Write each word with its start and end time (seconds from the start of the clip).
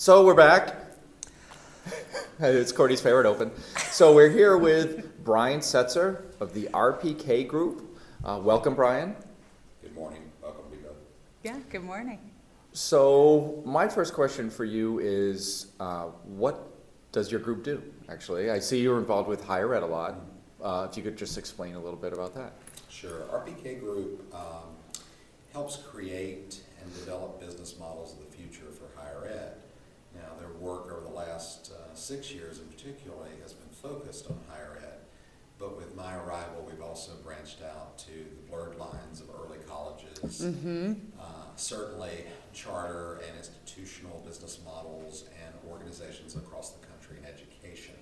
So 0.00 0.24
we're 0.24 0.32
back. 0.32 0.76
it's 2.38 2.72
Courtney's 2.72 3.02
favorite 3.02 3.26
open. 3.26 3.50
So 3.90 4.14
we're 4.14 4.30
here 4.30 4.56
with 4.56 5.22
Brian 5.24 5.60
Setser 5.60 6.22
of 6.40 6.54
the 6.54 6.70
RPK 6.72 7.46
Group. 7.46 8.00
Uh, 8.24 8.40
welcome, 8.42 8.74
Brian. 8.74 9.14
Good 9.82 9.94
morning. 9.94 10.22
Welcome, 10.40 10.64
Vigo. 10.70 10.94
Yeah, 11.42 11.58
good 11.68 11.82
morning. 11.82 12.18
So 12.72 13.62
my 13.66 13.88
first 13.88 14.14
question 14.14 14.48
for 14.48 14.64
you 14.64 15.00
is, 15.00 15.66
uh, 15.80 16.04
what 16.24 16.66
does 17.12 17.30
your 17.30 17.40
group 17.40 17.62
do? 17.62 17.82
Actually, 18.08 18.50
I 18.50 18.58
see 18.58 18.80
you're 18.80 18.98
involved 18.98 19.28
with 19.28 19.44
higher 19.44 19.74
ed 19.74 19.82
a 19.82 19.86
lot. 19.86 20.14
Uh, 20.62 20.88
if 20.90 20.96
you 20.96 21.02
could 21.02 21.18
just 21.18 21.36
explain 21.36 21.74
a 21.74 21.78
little 21.78 22.00
bit 22.00 22.14
about 22.14 22.34
that. 22.36 22.54
Sure. 22.88 23.20
RPK 23.30 23.78
Group 23.78 24.34
um, 24.34 24.96
helps 25.52 25.76
create 25.76 26.62
and 26.82 26.94
develop 26.94 27.38
business 27.38 27.78
models 27.78 28.14
of 28.14 28.20
the 28.20 28.34
future 28.34 28.70
for 28.72 28.98
higher 28.98 29.26
ed. 29.26 29.56
Work 30.60 30.92
over 30.92 31.00
the 31.00 31.14
last 31.14 31.72
uh, 31.72 31.94
six 31.94 32.30
years 32.30 32.58
in 32.58 32.66
particularly 32.66 33.30
has 33.42 33.54
been 33.54 33.70
focused 33.70 34.26
on 34.28 34.38
higher 34.48 34.78
ed. 34.82 34.98
But 35.58 35.76
with 35.76 35.94
my 35.94 36.14
arrival, 36.16 36.66
we've 36.68 36.82
also 36.82 37.12
branched 37.24 37.62
out 37.62 37.98
to 37.98 38.12
the 38.12 38.50
blurred 38.50 38.78
lines 38.78 39.20
of 39.20 39.28
early 39.42 39.58
colleges, 39.66 40.42
uh, 41.20 41.22
certainly 41.56 42.24
charter 42.52 43.20
and 43.26 43.36
institutional 43.38 44.22
business 44.26 44.58
models 44.64 45.24
and 45.44 45.54
organizations 45.70 46.36
across 46.36 46.72
the 46.72 46.86
country 46.86 47.16
in 47.18 47.24
education. 47.26 47.94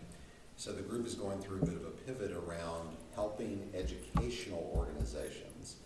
So 0.56 0.72
the 0.72 0.82
group 0.82 1.06
is 1.06 1.14
going 1.14 1.40
through 1.40 1.62
a 1.62 1.66
bit 1.66 1.76
of 1.76 1.84
a 1.84 1.90
pivot 1.90 2.32
around 2.32 2.96
helping 3.14 3.70
educational 3.74 4.72
organizations 4.76 5.76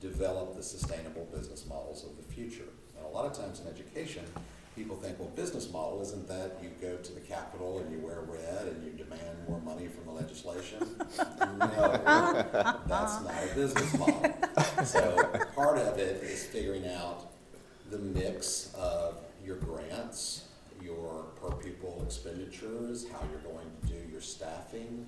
develop 0.00 0.56
the 0.56 0.62
sustainable 0.62 1.26
business 1.34 1.66
models 1.66 2.04
of 2.04 2.16
the 2.16 2.22
future. 2.22 2.68
And 2.96 3.06
a 3.06 3.08
lot 3.08 3.24
of 3.24 3.36
times 3.36 3.60
in 3.60 3.66
education, 3.66 4.24
people 4.76 4.96
think, 4.96 5.18
well, 5.18 5.28
business 5.28 5.70
model 5.70 6.02
isn't 6.02 6.26
that 6.28 6.58
you 6.62 6.70
go 6.80 6.96
to 6.96 7.12
the 7.12 7.20
Capitol 7.20 7.78
and 7.78 7.92
you 7.92 7.98
wear 7.98 8.20
red 8.22 8.66
and 8.66 8.84
you 8.84 8.90
demand 8.92 9.48
more 9.48 9.60
money 9.60 9.86
from 9.88 10.06
the 10.06 10.12
legislation? 10.12 10.78
no, 11.18 12.46
that's 12.86 13.22
not 13.22 13.34
a 13.50 13.54
business 13.54 13.98
model. 13.98 14.34
So 14.84 15.16
part 15.54 15.78
of 15.78 15.98
it 15.98 16.22
is 16.22 16.44
figuring 16.44 16.86
out 16.88 17.30
the 17.90 17.98
mix 17.98 18.72
of 18.74 19.18
your 19.44 19.56
grants, 19.56 20.48
your 20.82 21.24
per 21.40 21.50
pupil 21.52 22.02
expenditures, 22.04 23.06
how 23.12 23.20
you're 23.30 23.52
going 23.52 23.66
to 23.82 23.86
do 23.86 24.10
your 24.10 24.20
staffing. 24.20 25.06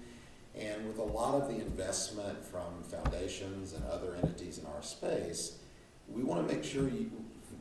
And 0.54 0.86
with 0.86 0.98
a 0.98 1.02
lot 1.02 1.34
of 1.34 1.48
the 1.48 1.56
investment 1.56 2.42
from 2.44 2.82
foundations 2.84 3.74
and 3.74 3.84
other 3.86 4.14
entities 4.22 4.58
in 4.58 4.66
our 4.66 4.82
space, 4.82 5.58
we 6.08 6.22
want 6.22 6.46
to 6.46 6.54
make 6.54 6.64
sure 6.64 6.88
you, 6.88 7.10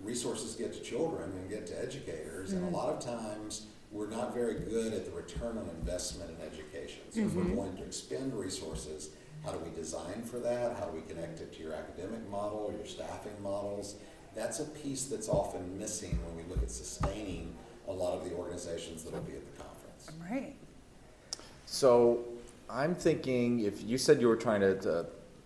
resources 0.05 0.55
get 0.55 0.73
to 0.73 0.79
children 0.79 1.31
and 1.31 1.49
get 1.49 1.65
to 1.67 1.81
educators. 1.81 2.53
And 2.53 2.63
a 2.63 2.77
lot 2.77 2.89
of 2.89 2.99
times, 3.03 3.65
we're 3.91 4.09
not 4.09 4.33
very 4.33 4.55
good 4.55 4.93
at 4.93 5.05
the 5.05 5.11
return 5.11 5.57
on 5.57 5.69
investment 5.79 6.29
in 6.29 6.45
education. 6.45 7.01
So 7.11 7.21
if 7.21 7.33
we're 7.33 7.55
going 7.55 7.77
to 7.77 7.83
expend 7.83 8.33
resources, 8.33 9.09
how 9.43 9.51
do 9.51 9.59
we 9.59 9.69
design 9.75 10.23
for 10.23 10.37
that? 10.39 10.77
How 10.77 10.85
do 10.85 10.95
we 10.95 11.01
connect 11.01 11.39
it 11.39 11.53
to 11.53 11.63
your 11.63 11.73
academic 11.73 12.27
model, 12.29 12.73
your 12.75 12.85
staffing 12.85 13.41
models? 13.41 13.95
That's 14.35 14.59
a 14.59 14.65
piece 14.65 15.05
that's 15.05 15.29
often 15.29 15.77
missing 15.77 16.19
when 16.25 16.35
we 16.35 16.51
look 16.51 16.61
at 16.61 16.71
sustaining 16.71 17.55
a 17.87 17.91
lot 17.91 18.17
of 18.17 18.29
the 18.29 18.35
organizations 18.35 19.03
that 19.03 19.13
will 19.13 19.21
be 19.21 19.33
at 19.33 19.55
the 19.55 19.63
conference. 19.63 20.11
Right. 20.29 20.55
So 21.65 22.25
I'm 22.69 22.95
thinking 22.95 23.61
if 23.61 23.83
you 23.83 23.97
said 23.97 24.19
you 24.19 24.27
were 24.27 24.35
trying 24.35 24.61
to 24.61 24.99
uh, 24.99 25.03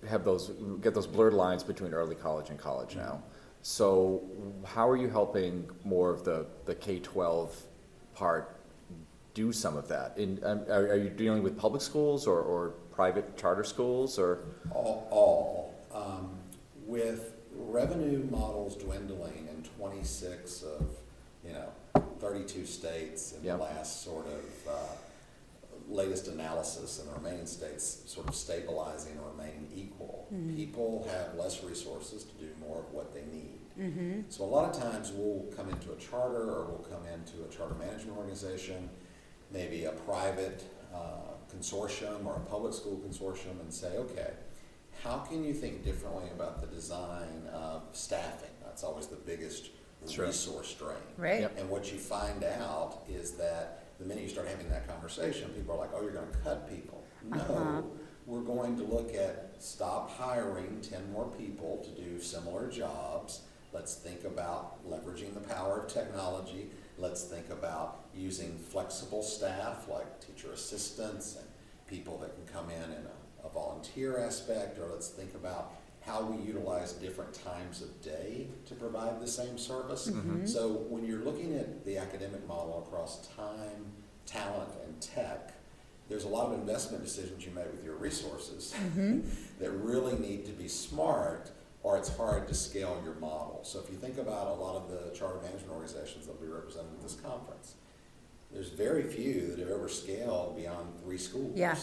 have 0.07 0.23
those 0.23 0.51
get 0.81 0.93
those 0.93 1.07
blurred 1.07 1.33
lines 1.33 1.63
between 1.63 1.93
early 1.93 2.15
college 2.15 2.49
and 2.49 2.57
college 2.57 2.95
now. 2.95 3.21
So 3.61 4.21
how 4.65 4.89
are 4.89 4.95
you 4.97 5.09
helping 5.09 5.69
more 5.83 6.09
of 6.09 6.23
the 6.23 6.45
the 6.65 6.75
K-12 6.75 7.49
part 8.15 8.55
do 9.33 9.51
some 9.51 9.77
of 9.77 9.87
that? 9.89 10.17
In, 10.17 10.39
um, 10.43 10.61
are, 10.69 10.87
are 10.87 10.97
you 10.97 11.09
dealing 11.09 11.43
with 11.43 11.57
public 11.57 11.81
schools 11.81 12.25
or, 12.27 12.39
or 12.41 12.69
private 12.91 13.37
charter 13.37 13.63
schools 13.63 14.17
or? 14.17 14.39
all, 14.71 15.07
all 15.11 15.75
um, 15.93 16.31
with 16.85 17.33
revenue 17.55 18.25
models 18.31 18.75
dwindling 18.77 19.47
in 19.49 19.63
26 19.77 20.63
of 20.63 20.85
you 21.45 21.53
know 21.53 21.69
32 22.19 22.65
states 22.65 23.33
in 23.33 23.43
Yep. 23.43 23.57
the 23.57 23.63
last 23.63 24.03
sort 24.03 24.25
of 24.27 24.73
uh, 24.73 24.77
latest 25.89 26.27
analysis 26.27 26.99
and 26.99 27.09
the 27.09 27.13
remaining 27.13 27.45
states 27.47 28.03
sort 28.05 28.27
of 28.27 28.35
stabilizing 28.35 29.17
or 29.19 29.31
remaining 29.31 29.67
equal 29.75 30.27
people 30.55 31.07
have 31.11 31.33
less 31.35 31.63
resources 31.63 32.23
to 32.23 32.33
do 32.35 32.47
more 32.59 32.79
of 32.79 32.91
what 32.93 33.13
they 33.13 33.23
need 33.31 33.59
so 34.29 34.43
a 34.43 34.45
lot 34.45 34.69
of 34.75 34.81
times 34.81 35.11
we'll 35.13 35.45
come 35.55 35.69
into 35.69 35.91
a 35.91 35.95
charter 35.95 36.43
or 36.51 36.65
we'll 36.65 36.87
come 36.89 37.05
into 37.13 37.43
a 37.43 37.55
charter 37.55 37.75
management 37.75 38.17
organization 38.17 38.89
maybe 39.51 39.85
a 39.85 39.91
private 39.91 40.63
uh, 40.93 40.97
consortium 41.55 42.25
or 42.25 42.35
a 42.35 42.39
public 42.41 42.73
school 42.73 43.01
consortium 43.07 43.59
and 43.61 43.73
say, 43.73 43.97
okay, 43.97 44.31
how 45.03 45.17
can 45.17 45.43
you 45.43 45.53
think 45.53 45.83
differently 45.83 46.29
about 46.35 46.61
the 46.61 46.67
design 46.67 47.47
of 47.53 47.83
staffing? 47.93 48.49
That's 48.63 48.83
always 48.83 49.07
the 49.07 49.15
biggest 49.15 49.69
Sure. 50.07 50.27
resource 50.27 50.73
drain. 50.75 50.95
Right. 51.17 51.41
Yep. 51.41 51.57
And 51.59 51.69
what 51.69 51.91
you 51.91 51.97
find 51.99 52.43
out 52.43 52.99
is 53.09 53.31
that 53.31 53.83
the 53.99 54.05
minute 54.05 54.23
you 54.23 54.29
start 54.29 54.47
having 54.47 54.69
that 54.69 54.87
conversation, 54.87 55.49
people 55.49 55.75
are 55.75 55.77
like, 55.77 55.91
oh, 55.93 56.01
you're 56.01 56.11
going 56.11 56.31
to 56.31 56.37
cut 56.39 56.69
people. 56.69 57.03
Uh-huh. 57.33 57.53
No, 57.53 57.91
we're 58.25 58.41
going 58.41 58.77
to 58.77 58.83
look 58.83 59.13
at 59.13 59.55
stop 59.59 60.09
hiring 60.09 60.79
10 60.81 61.11
more 61.11 61.27
people 61.37 61.83
to 61.83 62.01
do 62.01 62.21
similar 62.21 62.69
jobs. 62.69 63.41
Let's 63.73 63.95
think 63.95 64.23
about 64.23 64.87
leveraging 64.89 65.33
the 65.33 65.41
power 65.41 65.81
of 65.81 65.93
technology. 65.93 66.69
Let's 66.97 67.23
think 67.23 67.49
about 67.49 68.05
using 68.15 68.57
flexible 68.57 69.21
staff 69.21 69.87
like 69.89 70.25
teacher 70.25 70.51
assistants 70.51 71.35
and 71.37 71.45
people 71.87 72.17
that 72.19 72.35
can 72.35 72.45
come 72.53 72.69
in 72.69 72.83
in 72.83 73.05
a, 73.05 73.47
a 73.47 73.49
volunteer 73.49 74.19
aspect, 74.19 74.79
or 74.79 74.87
let's 74.87 75.09
think 75.09 75.33
about 75.35 75.73
how 76.09 76.23
we 76.23 76.43
utilize 76.43 76.93
different 76.93 77.33
times 77.33 77.81
of 77.81 78.01
day 78.01 78.47
to 78.65 78.73
provide 78.73 79.21
the 79.21 79.27
same 79.27 79.57
service. 79.57 80.09
Mm-hmm. 80.09 80.45
So 80.45 80.85
when 80.89 81.05
you're 81.05 81.23
looking 81.23 81.55
at 81.55 81.85
the 81.85 81.97
academic 81.97 82.47
model 82.47 82.83
across 82.85 83.27
time, 83.35 83.85
talent, 84.25 84.71
and 84.83 84.99
tech, 84.99 85.53
there's 86.09 86.23
a 86.23 86.27
lot 86.27 86.47
of 86.47 86.59
investment 86.59 87.03
decisions 87.03 87.45
you 87.45 87.51
make 87.51 87.71
with 87.71 87.83
your 87.83 87.95
resources 87.95 88.73
mm-hmm. 88.75 89.19
that 89.59 89.69
really 89.71 90.17
need 90.17 90.45
to 90.47 90.51
be 90.51 90.67
smart 90.67 91.51
or 91.83 91.97
it's 91.97 92.15
hard 92.17 92.47
to 92.47 92.53
scale 92.53 92.99
your 93.05 93.15
model. 93.15 93.61
So 93.63 93.79
if 93.79 93.89
you 93.89 93.95
think 93.95 94.17
about 94.17 94.47
a 94.47 94.53
lot 94.53 94.75
of 94.75 94.89
the 94.89 95.15
charter 95.17 95.39
management 95.41 95.71
organizations 95.71 96.25
that 96.25 96.33
will 96.33 96.45
be 96.45 96.51
represented 96.51 96.91
at 96.93 97.03
this 97.03 97.15
conference, 97.15 97.75
there's 98.51 98.69
very 98.69 99.03
few 99.03 99.47
that 99.51 99.59
have 99.59 99.69
ever 99.69 99.87
scaled 99.87 100.57
beyond 100.57 100.99
three 101.03 101.19
schools. 101.19 101.53
Yeah. 101.55 101.75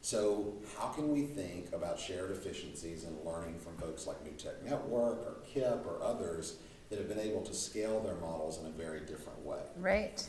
So 0.00 0.54
how 0.78 0.88
can 0.88 1.12
we 1.12 1.22
think 1.22 1.72
about 1.72 1.98
shared 1.98 2.30
efficiencies 2.30 3.04
and 3.04 3.16
learning 3.24 3.58
from 3.58 3.76
folks 3.76 4.06
like 4.06 4.22
New 4.24 4.32
Tech 4.32 4.64
Network 4.64 5.18
or 5.18 5.36
KIPP 5.54 5.86
or 5.86 6.02
others 6.02 6.56
that 6.88 6.98
have 6.98 7.08
been 7.08 7.18
able 7.18 7.42
to 7.42 7.52
scale 7.52 8.00
their 8.00 8.14
models 8.14 8.58
in 8.58 8.66
a 8.66 8.70
very 8.70 9.00
different 9.00 9.44
way? 9.44 9.60
Right. 9.76 10.26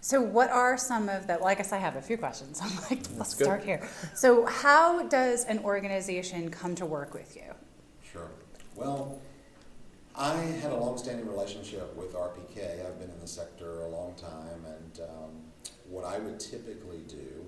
So, 0.00 0.20
what 0.20 0.50
are 0.50 0.76
some 0.76 1.08
of 1.08 1.26
the? 1.26 1.34
Well, 1.34 1.48
I 1.48 1.54
guess 1.54 1.72
I 1.72 1.78
have 1.78 1.96
a 1.96 2.02
few 2.02 2.16
questions. 2.16 2.60
I'm 2.62 2.76
like, 2.90 3.02
let's 3.16 3.34
good. 3.34 3.44
start 3.44 3.64
here. 3.64 3.88
So, 4.14 4.46
how 4.46 5.06
does 5.08 5.44
an 5.44 5.58
organization 5.60 6.50
come 6.50 6.74
to 6.76 6.86
work 6.86 7.12
with 7.12 7.36
you? 7.36 7.54
Sure. 8.12 8.30
Well, 8.74 9.20
I 10.14 10.34
had 10.36 10.72
a 10.72 10.76
long-standing 10.76 11.26
relationship 11.26 11.94
with 11.96 12.14
RPK. 12.14 12.86
I've 12.86 12.98
been 12.98 13.10
in 13.10 13.20
the 13.20 13.26
sector 13.26 13.82
a 13.82 13.88
long 13.88 14.14
time, 14.14 14.64
and 14.64 15.00
um, 15.08 15.30
what 15.88 16.04
I 16.04 16.18
would 16.18 16.40
typically 16.40 17.00
do 17.08 17.46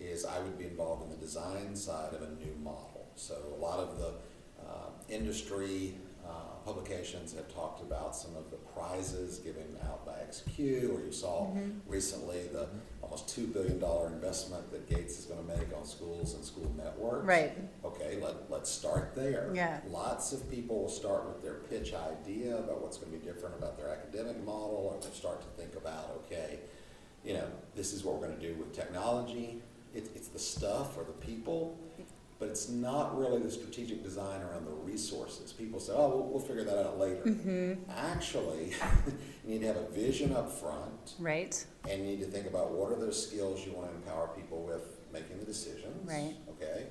is 0.00 0.24
I 0.24 0.38
would 0.40 0.58
be 0.58 0.64
involved 0.64 1.04
in 1.04 1.10
the 1.10 1.16
design 1.16 1.74
side 1.74 2.14
of 2.14 2.22
a 2.22 2.30
new 2.42 2.54
model. 2.62 3.06
So 3.16 3.34
a 3.56 3.60
lot 3.60 3.78
of 3.80 3.98
the 3.98 4.12
uh, 4.60 4.90
industry 5.08 5.94
uh, 6.26 6.30
publications 6.64 7.34
have 7.34 7.52
talked 7.52 7.82
about 7.82 8.14
some 8.14 8.36
of 8.36 8.50
the 8.50 8.56
prizes 8.58 9.38
given 9.38 9.76
out 9.84 10.04
by 10.04 10.12
XQ, 10.12 10.58
or 10.94 11.04
you 11.04 11.12
saw 11.12 11.50
recently 11.86 12.48
the 12.52 12.68
almost 13.02 13.28
two 13.28 13.46
billion 13.46 13.78
dollar 13.78 14.08
investment 14.08 14.70
that 14.70 14.88
Gates 14.88 15.18
is 15.18 15.24
going 15.24 15.40
to 15.46 15.56
make 15.56 15.74
on 15.74 15.86
schools 15.86 16.34
and 16.34 16.44
school 16.44 16.70
networks. 16.76 17.26
Right. 17.26 17.56
Okay, 17.84 18.18
let, 18.20 18.50
let's 18.50 18.70
start 18.70 19.14
there. 19.14 19.50
Yeah. 19.54 19.80
Lots 19.88 20.32
of 20.32 20.48
people 20.50 20.82
will 20.82 20.90
start 20.90 21.26
with 21.26 21.42
their 21.42 21.54
pitch 21.54 21.94
idea 21.94 22.58
about 22.58 22.82
what's 22.82 22.98
going 22.98 23.12
to 23.12 23.18
be 23.18 23.24
different 23.24 23.56
about 23.56 23.78
their 23.78 23.88
academic 23.88 24.44
model, 24.44 24.92
or 24.92 25.00
they'll 25.00 25.10
start 25.12 25.40
to 25.40 25.48
think 25.60 25.74
about, 25.76 26.22
okay, 26.26 26.58
you 27.24 27.32
know, 27.32 27.46
this 27.74 27.92
is 27.92 28.04
what 28.04 28.16
we're 28.16 28.26
going 28.26 28.38
to 28.38 28.46
do 28.46 28.54
with 28.58 28.74
technology. 28.74 29.62
It's, 29.98 30.08
it's 30.14 30.28
the 30.28 30.38
stuff 30.38 30.96
or 30.96 31.04
the 31.04 31.12
people, 31.12 31.78
but 32.38 32.48
it's 32.48 32.68
not 32.68 33.18
really 33.18 33.40
the 33.40 33.50
strategic 33.50 34.02
design 34.02 34.40
around 34.42 34.64
the 34.66 34.72
resources. 34.72 35.52
People 35.52 35.80
say, 35.80 35.92
oh, 35.96 36.08
we'll, 36.08 36.26
we'll 36.28 36.40
figure 36.40 36.64
that 36.64 36.78
out 36.86 36.98
later. 36.98 37.22
Mm-hmm. 37.26 37.90
Actually, 37.90 38.72
you 39.44 39.50
need 39.50 39.60
to 39.62 39.66
have 39.66 39.76
a 39.76 39.88
vision 39.90 40.34
up 40.34 40.50
front, 40.52 41.14
Right. 41.18 41.64
and 41.88 42.00
you 42.00 42.06
need 42.16 42.20
to 42.20 42.26
think 42.26 42.46
about 42.46 42.70
what 42.70 42.92
are 42.92 42.96
those 43.00 43.20
skills 43.28 43.66
you 43.66 43.72
want 43.72 43.90
to 43.90 43.96
empower 43.96 44.28
people 44.36 44.62
with 44.62 45.00
making 45.12 45.38
the 45.40 45.44
decisions. 45.44 46.08
Right. 46.08 46.34
Okay. 46.50 46.86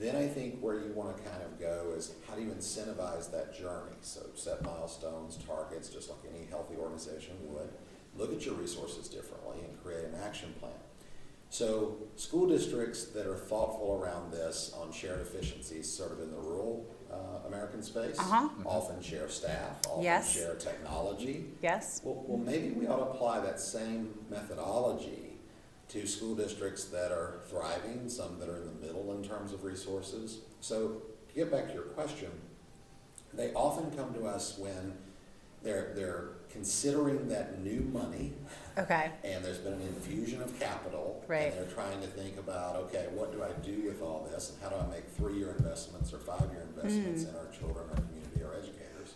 Then 0.00 0.16
I 0.16 0.26
think 0.26 0.58
where 0.60 0.80
you 0.80 0.90
want 0.94 1.16
to 1.16 1.22
kind 1.22 1.42
of 1.44 1.60
go 1.60 1.92
is 1.96 2.12
how 2.28 2.34
do 2.34 2.42
you 2.42 2.48
incentivize 2.48 3.30
that 3.30 3.56
journey? 3.56 3.94
So 4.00 4.20
set 4.34 4.64
milestones, 4.64 5.36
targets, 5.46 5.90
just 5.90 6.08
like 6.10 6.18
any 6.34 6.46
healthy 6.46 6.74
organization 6.76 7.34
would. 7.42 7.68
look 8.16 8.32
at 8.32 8.44
your 8.44 8.54
resources 8.54 9.06
differently 9.08 9.58
and 9.66 9.80
create 9.82 10.04
an 10.04 10.14
action 10.24 10.52
plan. 10.58 10.72
So 11.52 11.98
school 12.16 12.46
districts 12.48 13.04
that 13.08 13.26
are 13.26 13.36
thoughtful 13.36 14.00
around 14.02 14.32
this 14.32 14.72
on 14.80 14.90
shared 14.90 15.20
efficiencies, 15.20 15.86
sort 15.86 16.10
of 16.12 16.20
in 16.20 16.30
the 16.30 16.38
rural 16.38 16.86
uh, 17.12 17.46
American 17.46 17.82
space, 17.82 18.18
Uh-huh. 18.18 18.48
often 18.64 19.02
share 19.02 19.28
staff, 19.28 19.76
often 19.86 20.02
Yes. 20.02 20.30
share 20.32 20.54
technology. 20.54 21.50
Yes? 21.62 22.00
Well, 22.02 22.24
well, 22.26 22.38
maybe 22.38 22.70
we 22.70 22.86
ought 22.86 22.96
to 23.04 23.10
apply 23.10 23.40
that 23.40 23.60
same 23.60 24.14
methodology 24.30 25.38
to 25.88 26.06
school 26.06 26.34
districts 26.34 26.84
that 26.86 27.12
are 27.12 27.40
thriving, 27.50 28.08
some 28.08 28.38
that 28.38 28.48
are 28.48 28.56
in 28.56 28.64
the 28.64 28.86
middle 28.86 29.12
in 29.12 29.22
terms 29.22 29.52
of 29.52 29.62
resources. 29.62 30.38
So 30.62 31.02
to 31.28 31.34
get 31.34 31.50
back 31.50 31.66
to 31.68 31.74
your 31.74 31.82
question, 31.82 32.30
they 33.34 33.52
often 33.52 33.90
come 33.94 34.14
to 34.14 34.26
us 34.26 34.56
when 34.56 34.96
they're, 35.62 35.92
they're 35.94 36.28
considering 36.52 37.28
that 37.28 37.60
new 37.62 37.80
money 37.92 38.32
Okay. 38.78 39.10
and 39.24 39.44
there's 39.44 39.58
been 39.58 39.74
an 39.74 39.82
infusion 39.82 40.40
of 40.42 40.58
capital. 40.58 41.24
Right. 41.28 41.52
And 41.52 41.54
they're 41.54 41.74
trying 41.74 42.00
to 42.00 42.06
think 42.06 42.38
about, 42.38 42.76
okay, 42.76 43.06
what 43.12 43.32
do 43.32 43.42
I 43.42 43.50
do 43.64 43.82
with 43.86 44.00
all 44.02 44.28
this? 44.30 44.50
And 44.50 44.58
how 44.62 44.68
do 44.70 44.76
I 44.82 44.86
make 44.90 45.08
three-year 45.10 45.54
investments 45.58 46.12
or 46.12 46.18
five-year 46.18 46.66
investments 46.74 47.24
in 47.24 47.34
our 47.36 47.46
children, 47.58 47.86
our 47.90 48.00
community, 48.00 48.42
our 48.44 48.54
educators? 48.54 49.14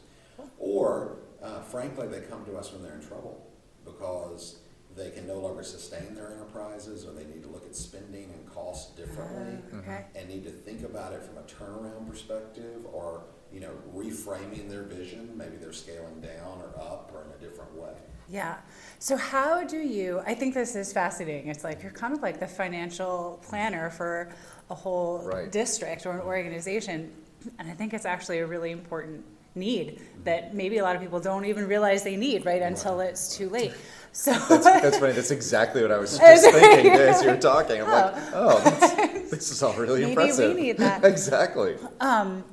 Or 0.58 1.18
uh, 1.42 1.60
frankly, 1.60 2.06
they 2.08 2.20
come 2.20 2.44
to 2.46 2.56
us 2.56 2.72
when 2.72 2.82
they're 2.82 2.94
in 2.96 3.06
trouble 3.06 3.46
because 3.84 4.56
they 4.96 5.10
can 5.10 5.26
no 5.26 5.38
longer 5.38 5.62
sustain 5.62 6.14
their 6.14 6.32
enterprises 6.32 7.04
or 7.04 7.12
they 7.12 7.24
need 7.24 7.42
to 7.42 7.48
look 7.48 7.64
at 7.66 7.76
spending 7.76 8.30
and 8.32 8.46
costs 8.52 8.94
differently 8.96 9.58
Okay. 9.80 10.06
and 10.14 10.28
need 10.28 10.44
to 10.44 10.50
think 10.50 10.82
about 10.82 11.12
it 11.12 11.22
from 11.22 11.36
a 11.36 11.42
turnaround 11.42 12.08
perspective 12.10 12.80
or, 12.92 13.24
you 13.52 13.60
know, 13.60 13.70
reframing 13.94 14.68
their 14.68 14.82
vision. 14.82 15.30
Maybe 15.36 15.56
they're 15.56 15.72
scaling 15.72 16.20
down 16.20 16.60
or 16.62 16.80
up 16.80 17.10
or 17.14 17.24
in 17.24 17.30
a 17.32 17.48
different 17.48 17.74
way. 17.74 17.92
Yeah. 18.28 18.56
So 18.98 19.16
how 19.16 19.64
do 19.64 19.78
you, 19.78 20.20
I 20.26 20.34
think 20.34 20.54
this 20.54 20.74
is 20.74 20.92
fascinating. 20.92 21.48
It's 21.48 21.64
like 21.64 21.82
you're 21.82 21.92
kind 21.92 22.12
of 22.12 22.22
like 22.22 22.40
the 22.40 22.46
financial 22.48 23.40
planner 23.46 23.88
for 23.90 24.30
a 24.70 24.74
whole 24.74 25.22
Right. 25.22 25.50
district 25.50 26.06
or 26.06 26.12
an 26.12 26.20
organization. 26.20 27.12
And 27.58 27.70
I 27.70 27.74
think 27.74 27.94
it's 27.94 28.04
actually 28.04 28.38
a 28.38 28.46
really 28.46 28.72
important 28.72 29.24
need 29.54 30.00
that 30.24 30.48
mm-hmm. 30.48 30.56
maybe 30.56 30.78
a 30.78 30.82
lot 30.82 30.96
of 30.96 31.02
people 31.02 31.20
don't 31.20 31.44
even 31.44 31.66
realize 31.66 32.02
they 32.02 32.16
need, 32.16 32.44
right, 32.44 32.62
until 32.62 33.00
it's 33.00 33.36
too 33.36 33.48
late. 33.48 33.72
So 34.12 34.32
That's, 34.32 34.64
that's 34.64 34.98
funny. 35.02 35.12
That's 35.12 35.30
exactly 35.30 35.82
what 35.82 35.92
I 35.92 35.98
was 35.98 36.18
just 36.18 36.50
thinking 36.50 36.92
as 36.92 37.22
you 37.22 37.30
were 37.30 37.36
talking. 37.36 37.82
I'm 37.82 37.88
like, 37.88 38.14
oh, 38.32 38.62
oh 38.64 39.18
this 39.30 39.50
is 39.50 39.62
all 39.62 39.74
really 39.74 40.00
Maybe 40.00 40.14
we 40.16 40.22
impressive. 40.22 40.56
need 40.56 40.78
that. 40.78 41.04
exactly. 41.12 41.76
Um, 42.00 42.44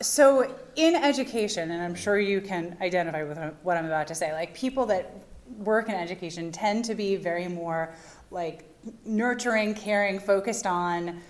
So 0.00 0.54
in 0.76 0.94
education, 0.94 1.72
and 1.72 1.82
I'm 1.82 1.94
sure 1.94 2.20
you 2.20 2.40
can 2.40 2.76
identify 2.80 3.24
with 3.24 3.38
uh, 3.38 3.50
what 3.62 3.76
I'm 3.76 3.86
about 3.86 4.06
to 4.08 4.14
say, 4.14 4.32
like 4.32 4.54
people 4.54 4.86
that 4.86 5.12
work 5.56 5.88
in 5.88 5.94
education 5.94 6.52
tend 6.52 6.84
to 6.84 6.94
be 6.94 7.16
very 7.16 7.48
more 7.48 7.94
like 8.30 8.64
nurturing, 9.04 9.74
caring, 9.74 10.20
focused 10.20 10.66
on 10.66 11.20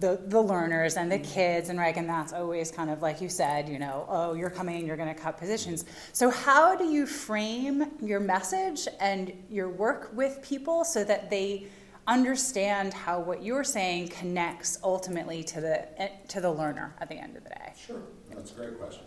the, 0.00 0.20
the 0.28 0.40
learners 0.40 0.96
and 0.96 1.12
the 1.12 1.18
mm. 1.18 1.24
kids 1.24 1.68
and 1.68 1.78
right 1.78 1.94
and 1.96 2.08
that's 2.08 2.32
always 2.32 2.70
kind 2.70 2.88
of 2.88 3.02
like 3.02 3.20
you 3.20 3.28
said 3.28 3.68
you 3.68 3.78
know 3.78 4.06
oh 4.08 4.32
you're 4.32 4.50
coming 4.50 4.86
you're 4.86 4.96
going 4.96 5.14
to 5.14 5.20
cut 5.20 5.36
positions. 5.36 5.84
So 6.12 6.30
how 6.30 6.74
do 6.74 6.84
you 6.84 7.06
frame 7.06 7.90
your 8.00 8.20
message 8.20 8.88
and 9.00 9.32
your 9.50 9.68
work 9.68 10.10
with 10.14 10.40
people 10.42 10.84
so 10.84 11.04
that 11.04 11.28
they 11.28 11.66
understand 12.06 12.92
how 12.92 13.20
what 13.20 13.42
you're 13.42 13.64
saying 13.64 14.08
connects 14.08 14.78
ultimately 14.82 15.42
to 15.42 15.60
the 15.60 15.88
to 16.28 16.40
the 16.40 16.50
learner 16.50 16.94
at 17.00 17.08
the 17.08 17.14
end 17.14 17.36
of 17.36 17.42
the 17.44 17.50
day 17.50 17.72
Sure, 17.86 18.02
that's 18.30 18.52
a 18.52 18.54
great 18.54 18.78
question. 18.78 19.02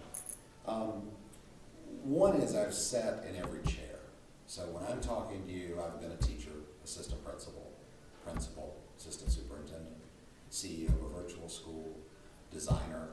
Um, 0.67 1.03
one 2.03 2.35
is 2.41 2.55
I've 2.55 2.73
sat 2.73 3.25
in 3.29 3.35
every 3.35 3.61
chair. 3.63 3.99
So 4.45 4.61
when 4.67 4.83
I'm 4.89 5.01
talking 5.01 5.45
to 5.45 5.51
you, 5.51 5.81
I've 5.83 5.99
been 5.99 6.11
a 6.11 6.17
teacher, 6.17 6.51
assistant 6.83 7.23
principal, 7.25 7.71
principal, 8.25 8.77
assistant 8.97 9.31
superintendent, 9.31 9.95
CEO 10.51 10.89
of 10.89 11.11
a 11.11 11.21
virtual 11.21 11.49
school, 11.49 11.97
designer, 12.51 13.09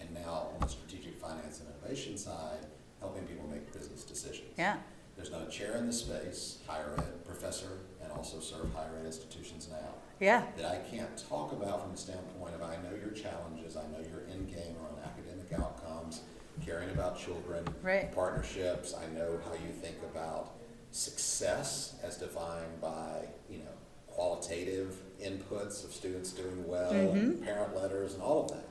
and 0.00 0.12
now 0.14 0.48
on 0.54 0.60
the 0.60 0.66
strategic 0.68 1.16
finance 1.16 1.60
and 1.60 1.68
innovation 1.68 2.16
side, 2.16 2.66
helping 3.00 3.24
people 3.24 3.46
make 3.48 3.72
business 3.72 4.02
decisions. 4.04 4.50
yeah 4.58 4.76
There's 5.16 5.30
not 5.30 5.46
a 5.46 5.50
chair 5.50 5.76
in 5.76 5.86
the 5.86 5.92
space, 5.92 6.58
higher 6.66 6.94
ed 6.98 7.24
professor, 7.24 7.78
and 8.02 8.12
also 8.12 8.40
serve 8.40 8.72
higher 8.74 8.96
ed 9.00 9.06
institutions 9.06 9.68
now 9.70 9.94
yeah 10.20 10.44
that 10.56 10.66
I 10.66 10.78
can't 10.94 11.16
talk 11.28 11.52
about 11.52 11.82
from 11.82 11.92
the 11.92 11.98
standpoint 11.98 12.54
of 12.54 12.62
I 12.62 12.76
know 12.76 12.94
your 13.00 13.10
challenges, 13.12 13.76
I 13.76 13.82
know 13.92 13.98
your 14.10 14.22
end 14.30 14.48
game 14.48 14.76
around 14.80 14.98
academic 15.04 15.52
outcomes, 15.58 16.20
caring 16.64 16.90
about 16.90 17.18
children, 17.18 17.64
Right. 17.82 18.12
partnerships, 18.14 18.94
I 18.94 19.06
know 19.14 19.38
how 19.44 19.52
you 19.54 19.72
think 19.80 19.96
about 20.12 20.52
success 20.92 21.94
as 22.02 22.16
defined 22.18 22.80
by, 22.80 23.26
you 23.50 23.58
know, 23.58 23.74
qualitative 24.06 24.96
inputs 25.20 25.84
of 25.84 25.92
students 25.92 26.30
doing 26.32 26.66
well, 26.68 26.90
and 26.92 27.42
parent 27.42 27.74
letters 27.74 28.12
and 28.14 28.22
all 28.22 28.44
of 28.44 28.48
that. 28.52 28.68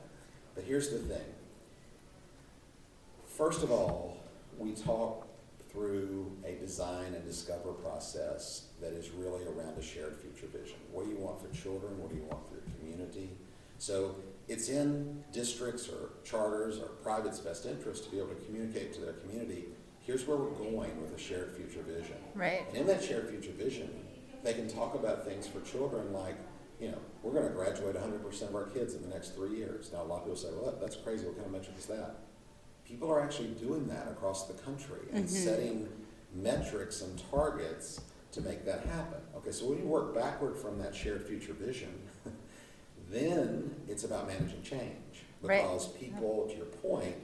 But 0.55 0.63
here's 0.65 0.89
the 0.89 0.99
thing. 0.99 1.25
First 3.25 3.63
of 3.63 3.71
all, 3.71 4.17
we 4.57 4.73
talk 4.73 5.27
through 5.71 6.31
a 6.45 6.53
design 6.55 7.13
and 7.13 7.25
discover 7.25 7.71
process 7.71 8.67
that 8.81 8.93
is 8.93 9.09
really 9.11 9.45
around 9.45 9.77
a 9.77 9.81
shared 9.81 10.17
future 10.17 10.47
vision. 10.47 10.77
What 10.91 11.05
do 11.05 11.11
you 11.11 11.17
want 11.17 11.41
for 11.41 11.47
children? 11.55 11.97
What 11.99 12.09
do 12.09 12.15
you 12.15 12.23
want 12.23 12.47
for 12.47 12.55
your 12.55 12.63
community? 12.77 13.29
So 13.77 14.15
it's 14.47 14.69
in 14.69 15.23
districts 15.31 15.87
or 15.87 16.09
charters 16.23 16.79
or 16.79 16.87
private's 17.03 17.39
best 17.39 17.65
interest 17.65 18.03
to 18.05 18.11
be 18.11 18.17
able 18.17 18.29
to 18.29 18.45
communicate 18.45 18.93
to 18.95 19.01
their 19.01 19.13
community, 19.13 19.65
here's 20.01 20.27
where 20.27 20.37
we're 20.37 20.49
going 20.51 21.01
with 21.01 21.15
a 21.15 21.19
shared 21.19 21.55
future 21.55 21.81
vision. 21.83 22.17
right 22.35 22.65
And 22.69 22.77
in 22.77 22.87
that 22.87 23.03
shared 23.03 23.29
future 23.29 23.51
vision, 23.51 23.89
they 24.43 24.53
can 24.53 24.67
talk 24.67 24.95
about 24.95 25.25
things 25.25 25.47
for 25.47 25.61
children 25.61 26.11
like, 26.11 26.35
you 26.79 26.89
know, 26.89 26.97
we're 27.23 27.31
going 27.31 27.47
to 27.47 27.53
graduate 27.53 27.95
100% 27.95 28.41
of 28.41 28.55
our 28.55 28.65
kids 28.65 28.95
in 28.95 29.03
the 29.03 29.07
next 29.07 29.35
three 29.35 29.55
years. 29.55 29.91
Now, 29.93 30.01
a 30.01 30.03
lot 30.03 30.17
of 30.17 30.23
people 30.23 30.37
say, 30.37 30.49
well, 30.51 30.75
that's 30.81 30.95
crazy. 30.95 31.25
What 31.25 31.35
kind 31.35 31.45
of 31.45 31.51
metric 31.51 31.75
is 31.77 31.85
that? 31.85 32.15
People 32.91 33.09
are 33.09 33.21
actually 33.21 33.47
doing 33.47 33.87
that 33.87 34.09
across 34.09 34.47
the 34.47 34.53
country 34.53 34.99
and 35.13 35.23
mm-hmm. 35.23 35.33
setting 35.33 35.87
metrics 36.35 37.01
and 37.01 37.23
targets 37.31 38.01
to 38.33 38.41
make 38.41 38.65
that 38.65 38.81
happen. 38.85 39.19
Okay, 39.37 39.51
so 39.51 39.67
when 39.67 39.79
you 39.79 39.85
work 39.85 40.13
backward 40.13 40.57
from 40.57 40.77
that 40.79 40.93
shared 40.93 41.25
future 41.25 41.53
vision, 41.53 41.93
then 43.09 43.73
it's 43.87 44.03
about 44.03 44.27
managing 44.27 44.61
change. 44.61 45.23
Right. 45.41 45.61
Because 45.61 45.87
people, 45.87 46.49
to 46.49 46.57
your 46.57 46.65
point, 46.65 47.15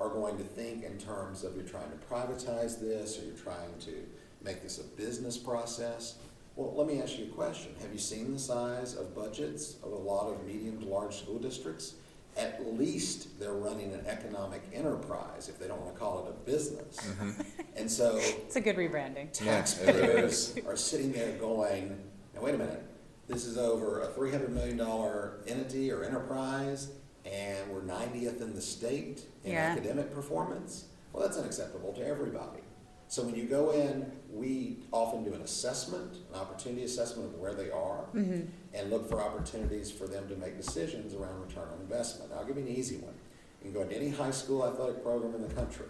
are 0.00 0.08
going 0.08 0.36
to 0.38 0.44
think 0.44 0.82
in 0.82 0.98
terms 0.98 1.44
of 1.44 1.54
you're 1.54 1.64
trying 1.64 1.90
to 1.90 1.96
privatize 2.12 2.80
this, 2.80 3.16
or 3.20 3.26
you're 3.26 3.36
trying 3.36 3.78
to 3.82 3.94
make 4.42 4.60
this 4.60 4.80
a 4.80 4.84
business 4.96 5.38
process. 5.38 6.16
Well, 6.56 6.74
let 6.74 6.88
me 6.88 7.00
ask 7.00 7.16
you 7.16 7.26
a 7.26 7.28
question. 7.28 7.76
Have 7.80 7.92
you 7.92 7.98
seen 7.98 8.32
the 8.32 8.40
size 8.40 8.96
of 8.96 9.14
budgets 9.14 9.76
of 9.84 9.92
a 9.92 9.96
lot 9.96 10.32
of 10.32 10.44
medium 10.44 10.80
to 10.80 10.86
large 10.86 11.14
school 11.14 11.38
districts? 11.38 11.94
At 12.36 12.76
least 12.78 13.40
they're 13.40 13.54
running 13.54 13.92
an 13.94 14.04
economic 14.06 14.62
enterprise, 14.74 15.48
if 15.48 15.58
they 15.58 15.66
don't 15.66 15.80
want 15.80 15.94
to 15.94 15.98
call 15.98 16.26
it 16.26 16.30
a 16.30 16.50
business. 16.50 16.96
Mm-hmm. 16.96 17.40
And 17.76 17.90
so 17.90 18.16
it's 18.18 18.56
a 18.56 18.60
good 18.60 18.76
rebranding 18.76 19.28
Yeah, 19.44 19.56
taxpayers 19.62 20.54
are 20.66 20.76
sitting 20.76 21.12
there 21.12 21.32
going, 21.38 21.98
now 22.34 22.42
wait 22.42 22.54
a 22.54 22.58
minute, 22.58 22.82
this 23.26 23.44
is 23.46 23.56
over 23.56 24.00
a 24.02 24.08
three 24.08 24.30
hundred 24.30 24.52
million 24.52 24.76
dollar 24.76 25.38
entity 25.46 25.90
or 25.90 26.04
enterprise, 26.04 26.90
and 27.24 27.70
we're 27.70 27.82
ninetieth 27.82 28.40
in 28.42 28.54
the 28.54 28.60
state 28.60 29.22
in 29.44 29.52
Yeah. 29.52 29.72
academic 29.72 30.14
performance? 30.14 30.84
Well, 31.12 31.26
that's 31.26 31.38
unacceptable 31.38 31.92
to 31.94 32.06
everybody. 32.06 32.60
So 33.08 33.22
when 33.22 33.36
you 33.36 33.44
go 33.44 33.70
in, 33.70 34.10
we 34.32 34.78
often 34.92 35.24
do 35.24 35.32
an 35.32 35.42
assessment, 35.42 36.16
an 36.32 36.40
opportunity 36.40 36.84
assessment 36.84 37.32
of 37.32 37.40
where 37.40 37.54
they 37.54 37.70
are, 37.70 38.06
mm-hmm. 38.14 38.42
and 38.74 38.90
look 38.90 39.08
for 39.08 39.20
opportunities 39.20 39.90
for 39.90 40.06
them 40.06 40.28
to 40.28 40.36
make 40.36 40.56
decisions 40.56 41.14
around 41.14 41.40
return 41.40 41.68
on 41.72 41.80
investment. 41.80 42.30
Now, 42.30 42.38
I'll 42.38 42.44
give 42.44 42.56
you 42.56 42.64
an 42.64 42.68
easy 42.68 42.96
one. 42.96 43.14
You 43.62 43.70
can 43.70 43.72
go 43.72 43.82
into 43.82 43.96
any 43.96 44.10
high 44.10 44.32
school 44.32 44.66
athletic 44.66 45.02
program 45.02 45.34
in 45.34 45.42
the 45.42 45.54
country, 45.54 45.86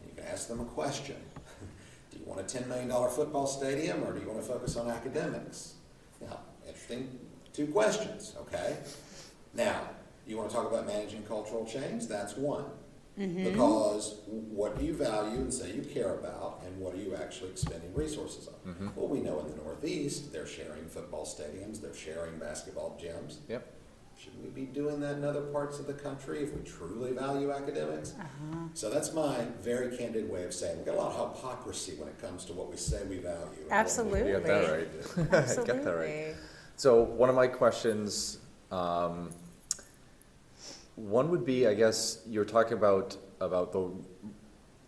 and 0.00 0.10
you 0.10 0.16
can 0.16 0.30
ask 0.32 0.48
them 0.48 0.60
a 0.60 0.64
question. 0.64 1.16
Do 2.10 2.18
you 2.18 2.24
want 2.24 2.40
a 2.40 2.44
ten 2.44 2.68
million 2.68 2.88
dollar 2.88 3.08
football 3.08 3.46
stadium, 3.46 4.04
or 4.04 4.12
do 4.12 4.20
you 4.20 4.28
want 4.28 4.40
to 4.40 4.46
focus 4.46 4.76
on 4.76 4.88
academics? 4.88 5.74
Now, 6.20 6.38
interesting, 6.66 7.18
two 7.52 7.66
questions, 7.66 8.36
okay? 8.42 8.76
Now, 9.52 9.88
you 10.26 10.36
want 10.36 10.48
to 10.48 10.54
talk 10.54 10.70
about 10.70 10.86
managing 10.86 11.24
cultural 11.24 11.66
change? 11.66 12.06
That's 12.06 12.36
one. 12.36 12.64
Mm-hmm. 13.18 13.44
Because 13.44 14.16
what 14.26 14.78
do 14.78 14.84
you 14.84 14.92
value 14.94 15.38
and 15.38 15.52
say 15.52 15.72
you 15.72 15.82
care 15.82 16.14
about, 16.14 16.62
and 16.66 16.78
what 16.80 16.94
are 16.94 16.98
you 16.98 17.14
actually 17.14 17.50
expending 17.50 17.94
resources 17.94 18.48
on? 18.48 18.72
Mm-hmm. 18.72 18.88
Well, 18.96 19.08
we 19.08 19.20
know 19.20 19.38
in 19.40 19.50
the 19.50 19.62
Northeast, 19.62 20.32
they're 20.32 20.46
sharing 20.46 20.86
football 20.86 21.24
stadiums, 21.24 21.80
they're 21.80 21.94
sharing 21.94 22.38
basketball 22.38 22.98
gyms. 23.00 23.36
Yep. 23.48 23.70
Shouldn't 24.18 24.42
we 24.44 24.50
be 24.50 24.66
doing 24.66 25.00
that 25.00 25.16
in 25.16 25.24
other 25.24 25.42
parts 25.42 25.78
of 25.78 25.86
the 25.86 25.92
country 25.92 26.42
if 26.42 26.54
we 26.54 26.62
truly 26.62 27.12
value 27.12 27.52
academics? 27.52 28.14
Uh-huh. 28.18 28.56
So 28.72 28.88
that's 28.88 29.12
my 29.12 29.44
very 29.60 29.96
candid 29.96 30.30
way 30.30 30.44
of 30.44 30.54
saying, 30.54 30.76
we've 30.76 30.86
got 30.86 30.94
a 30.94 30.98
lot 30.98 31.12
of 31.14 31.34
hypocrisy 31.36 31.94
when 31.96 32.08
it 32.08 32.20
comes 32.20 32.44
to 32.46 32.52
what 32.52 32.70
we 32.70 32.76
say 32.76 33.02
we 33.04 33.18
value. 33.18 33.46
and 33.58 33.66
we- 33.66 33.70
Absolutely. 33.70 34.28
You 34.28 34.32
got 34.34 34.44
that 34.44 34.70
right. 34.70 34.88
absolutely 35.32 35.74
Got 35.74 35.84
that 35.84 35.96
right. 35.96 36.34
So 36.76 37.02
one 37.02 37.28
of 37.28 37.34
my 37.36 37.46
questions, 37.46 38.38
um, 38.70 39.30
one 40.96 41.30
would 41.30 41.44
be, 41.44 41.66
I 41.66 41.74
guess, 41.74 42.22
you're 42.26 42.44
talking 42.44 42.74
about, 42.74 43.16
about 43.40 43.72
the, 43.72 43.90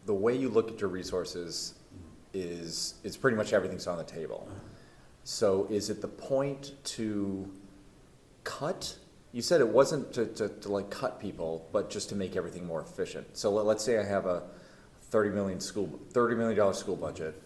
the 0.06 0.14
way 0.14 0.36
you 0.36 0.48
look 0.48 0.70
at 0.70 0.80
your 0.80 0.90
resources 0.90 1.74
is, 2.32 2.94
it's 3.02 3.16
pretty 3.16 3.36
much 3.36 3.52
everything's 3.52 3.86
on 3.86 3.98
the 3.98 4.04
table. 4.04 4.48
So 5.24 5.66
is 5.70 5.90
it 5.90 6.00
the 6.00 6.08
point 6.08 6.72
to 6.84 7.50
cut? 8.44 8.96
You 9.32 9.42
said 9.42 9.60
it 9.60 9.68
wasn't 9.68 10.12
to, 10.12 10.26
to, 10.26 10.48
to 10.48 10.68
like 10.70 10.90
cut 10.90 11.20
people, 11.20 11.68
but 11.72 11.90
just 11.90 12.08
to 12.10 12.14
make 12.14 12.36
everything 12.36 12.64
more 12.64 12.80
efficient. 12.80 13.36
So 13.36 13.50
let, 13.50 13.66
let's 13.66 13.84
say 13.84 13.98
I 13.98 14.04
have 14.04 14.26
a 14.26 14.44
thirty 15.10 15.30
million 15.30 15.58
school, 15.60 15.98
thirty 16.10 16.36
million 16.36 16.56
dollar 16.56 16.74
school 16.74 16.94
budget, 16.94 17.42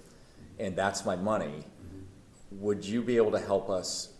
and 0.58 0.76
that's 0.76 1.06
my 1.06 1.16
money. 1.16 1.64
Would 2.50 2.84
you 2.84 3.00
be 3.00 3.16
able 3.16 3.30
to 3.30 3.38
help 3.38 3.70
us 3.70 4.12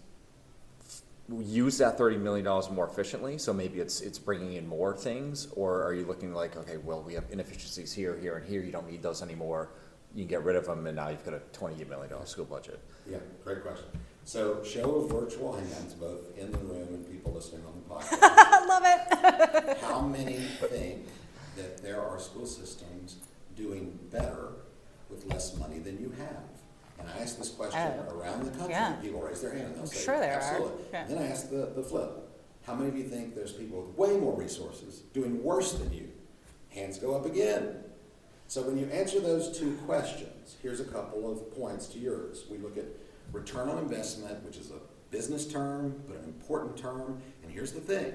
use 1.39 1.79
that 1.79 1.97
thirty 1.97 2.17
million 2.17 2.45
dollars 2.45 2.71
more 2.71 2.89
efficiently? 2.89 3.39
So 3.39 3.53
maybe 3.53 3.81
it's, 3.81 4.01
it's 4.01 4.19
bringing 4.19 4.55
in 4.55 4.67
more 4.67 4.97
things, 4.97 5.49
or 5.55 5.83
are 5.85 5.95
you 5.95 6.05
looking 6.05 6.35
like, 6.35 6.57
okay, 6.57 6.77
well, 6.79 7.03
we 7.03 7.15
have 7.15 7.25
inefficiencies 7.31 7.93
here, 7.93 8.17
here, 8.19 8.37
and 8.37 8.49
here, 8.49 8.63
you 8.63 8.73
don't 8.73 8.91
need 8.91 9.03
those 9.03 9.23
anymore. 9.23 9.71
You 10.15 10.25
can 10.25 10.29
get 10.29 10.45
rid 10.45 10.57
of 10.57 10.67
them, 10.67 10.87
and 10.87 10.97
now 10.97 11.09
you've 11.09 11.25
got 11.25 11.35
a 11.35 11.41
twenty-eight 11.53 11.89
million 11.89 12.11
dollar 12.11 12.27
school 12.27 12.45
budget. 12.45 12.81
Yeah, 13.09 13.19
great 13.45 13.63
question. 13.63 13.87
So 14.25 14.63
show 14.63 14.97
of 14.97 15.11
virtual 15.11 15.55
hands, 15.55 15.95
both 15.95 16.37
in 16.39 16.53
the 16.53 16.59
room 16.59 16.89
and 16.89 17.11
people 17.11 17.33
listening 17.33 17.63
on 17.67 17.75
the 17.75 17.95
podcast. 17.95 18.21
Love 18.69 18.83
it. 18.85 19.79
How 19.83 20.01
many 20.03 20.35
think 20.35 21.07
that 21.57 21.83
there 21.83 22.01
are 22.01 22.19
school 22.21 22.47
systems 22.47 23.17
doing 23.57 23.99
better 24.13 24.49
with 25.09 25.27
less 25.27 25.57
money 25.57 25.79
than 25.79 26.01
you 26.01 26.13
have? 26.19 26.60
And 27.00 27.09
I 27.11 27.23
ask 27.23 27.38
this 27.38 27.49
question 27.49 27.80
Oh, 27.80 28.14
around 28.14 28.45
the 28.45 28.50
country, 28.50 28.71
yeah. 28.71 28.92
people 29.02 29.21
raise 29.21 29.40
their 29.40 29.52
hand 29.52 29.66
and 29.66 29.75
they'll 29.75 29.83
I'm 29.83 29.88
say, 29.88 30.04
sure 30.04 30.19
there 30.19 30.35
are, 30.35 30.40
absolutely. 30.40 30.85
yeah. 30.92 31.07
Then 31.07 31.19
I 31.19 31.26
ask 31.28 31.50
the, 31.50 31.73
the 31.75 31.83
flip, 31.83 32.11
how 32.66 32.75
many 32.75 32.88
of 32.88 32.97
you 32.97 33.04
think 33.04 33.35
there's 33.35 33.52
people 33.52 33.83
with 33.83 33.97
way 33.97 34.16
more 34.19 34.37
resources 34.37 35.00
doing 35.12 35.42
worse 35.42 35.73
than 35.73 35.92
you? 35.92 36.09
Hands 36.71 36.97
go 36.99 37.16
up 37.16 37.26
again. 37.26 37.76
So 38.47 38.62
when 38.62 38.78
you 38.78 38.87
answer 38.87 39.21
those 39.21 39.57
two 39.57 39.76
questions, 39.87 40.57
here's 40.62 40.80
a 40.80 40.85
couple 40.85 41.30
of 41.30 41.54
points 41.54 41.87
to 41.88 41.99
yours. 41.99 42.45
We 42.50 42.59
look 42.59 42.76
at 42.76 42.85
return 43.33 43.69
on 43.69 43.78
investment, 43.78 44.45
which 44.45 44.57
is 44.57 44.71
a 44.71 44.80
business 45.11 45.47
term, 45.47 46.02
but 46.09 46.16
an 46.19 46.25
important 46.25 46.76
term. 46.76 47.21
And 47.42 47.52
here's 47.52 47.73
the 47.73 47.80
thing. 47.80 48.12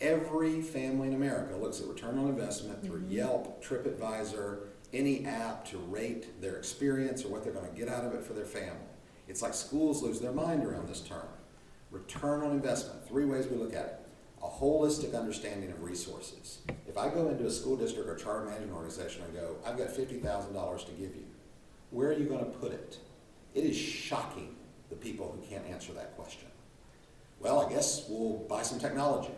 Every 0.00 0.60
family 0.60 1.08
in 1.08 1.14
America 1.14 1.56
looks 1.56 1.80
at 1.80 1.86
return 1.86 2.18
on 2.18 2.28
investment 2.28 2.84
through 2.84 3.00
mm-hmm. 3.00 3.12
Yelp, 3.12 3.64
TripAdvisor, 3.64 4.58
any 4.94 5.26
app 5.26 5.64
to 5.66 5.78
rate 5.78 6.40
their 6.40 6.56
experience 6.56 7.24
or 7.24 7.28
what 7.28 7.42
they're 7.44 7.52
going 7.52 7.68
to 7.70 7.76
get 7.76 7.88
out 7.88 8.04
of 8.04 8.14
it 8.14 8.22
for 8.22 8.32
their 8.32 8.44
family. 8.46 8.70
It's 9.28 9.42
like 9.42 9.54
schools 9.54 10.02
lose 10.02 10.20
their 10.20 10.32
mind 10.32 10.64
around 10.64 10.88
this 10.88 11.00
term. 11.00 11.26
Return 11.90 12.42
on 12.42 12.52
investment, 12.52 13.06
three 13.08 13.24
ways 13.24 13.46
we 13.46 13.56
look 13.56 13.74
at 13.74 13.84
it. 13.84 14.00
A 14.42 14.46
holistic 14.46 15.18
understanding 15.18 15.70
of 15.70 15.82
resources. 15.82 16.58
If 16.86 16.98
I 16.98 17.08
go 17.08 17.28
into 17.28 17.46
a 17.46 17.50
school 17.50 17.76
district 17.76 18.08
or 18.08 18.14
charter 18.14 18.44
management 18.44 18.72
organization 18.72 19.22
and 19.24 19.32
go, 19.34 19.56
I've 19.64 19.78
got 19.78 19.90
fifty 19.90 20.16
thousand 20.18 20.52
dollars 20.52 20.84
to 20.84 20.90
give 20.92 21.14
you, 21.16 21.24
where 21.90 22.08
are 22.08 22.12
you 22.12 22.26
gonna 22.26 22.44
put 22.44 22.72
it? 22.72 22.98
It 23.54 23.64
is 23.64 23.76
shocking, 23.76 24.54
the 24.90 24.96
people 24.96 25.34
who 25.34 25.46
can't 25.48 25.64
answer 25.66 25.92
that 25.94 26.14
question. 26.16 26.48
Well, 27.40 27.64
I 27.66 27.70
guess 27.72 28.04
we'll 28.08 28.38
buy 28.48 28.60
some 28.62 28.78
technology. 28.78 29.30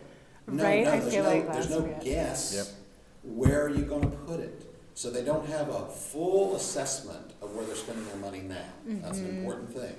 No, 0.47 0.63
Right, 0.63 0.83
no, 0.83 0.91
I 0.91 0.99
there's 0.99 1.13
feel 1.13 1.23
no- 1.23 1.29
like 1.29 1.53
There's 1.53 1.69
no 1.69 1.81
guess. 2.03 2.53
Yep. 2.55 3.33
Where 3.35 3.63
are 3.65 3.69
you 3.69 3.83
gonna 3.83 4.07
put 4.09 4.41
it? 4.41 4.65
So 4.97 5.11
they 5.11 5.23
don't 5.23 5.47
have 5.49 5.69
a 5.69 5.85
full 5.85 6.55
assessment 6.55 7.33
of 7.43 7.53
where 7.55 7.63
they're 7.67 7.75
spending 7.75 8.07
their 8.07 8.15
money 8.15 8.39
now. 8.39 8.65
That's 8.87 9.19
Mm-hmm. 9.19 9.29
an 9.29 9.37
important 9.37 9.71
thing. 9.71 9.95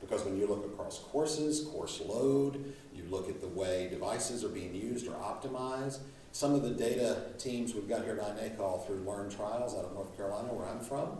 Because 0.00 0.24
when 0.24 0.36
you 0.40 0.48
look 0.48 0.64
across 0.64 0.98
courses, 0.98 1.60
course 1.68 2.00
load, 2.04 2.74
you 2.92 3.04
look 3.08 3.28
at 3.28 3.40
the 3.40 3.46
way 3.46 3.86
devices 3.88 4.42
are 4.42 4.48
being 4.48 4.74
used 4.74 5.06
or 5.06 5.12
optimized. 5.12 6.00
Some 6.32 6.52
of 6.56 6.62
the 6.62 6.70
data 6.70 7.26
teams 7.38 7.74
we've 7.74 7.88
got 7.88 8.02
here 8.02 8.18
at 8.18 8.38
INACOL 8.58 8.84
through 8.88 9.04
LearnTrials 9.04 9.78
out 9.78 9.84
of 9.84 9.92
North 9.94 10.16
Carolina, 10.16 10.52
where 10.52 10.66
I'm 10.66 10.80
from, 10.80 11.18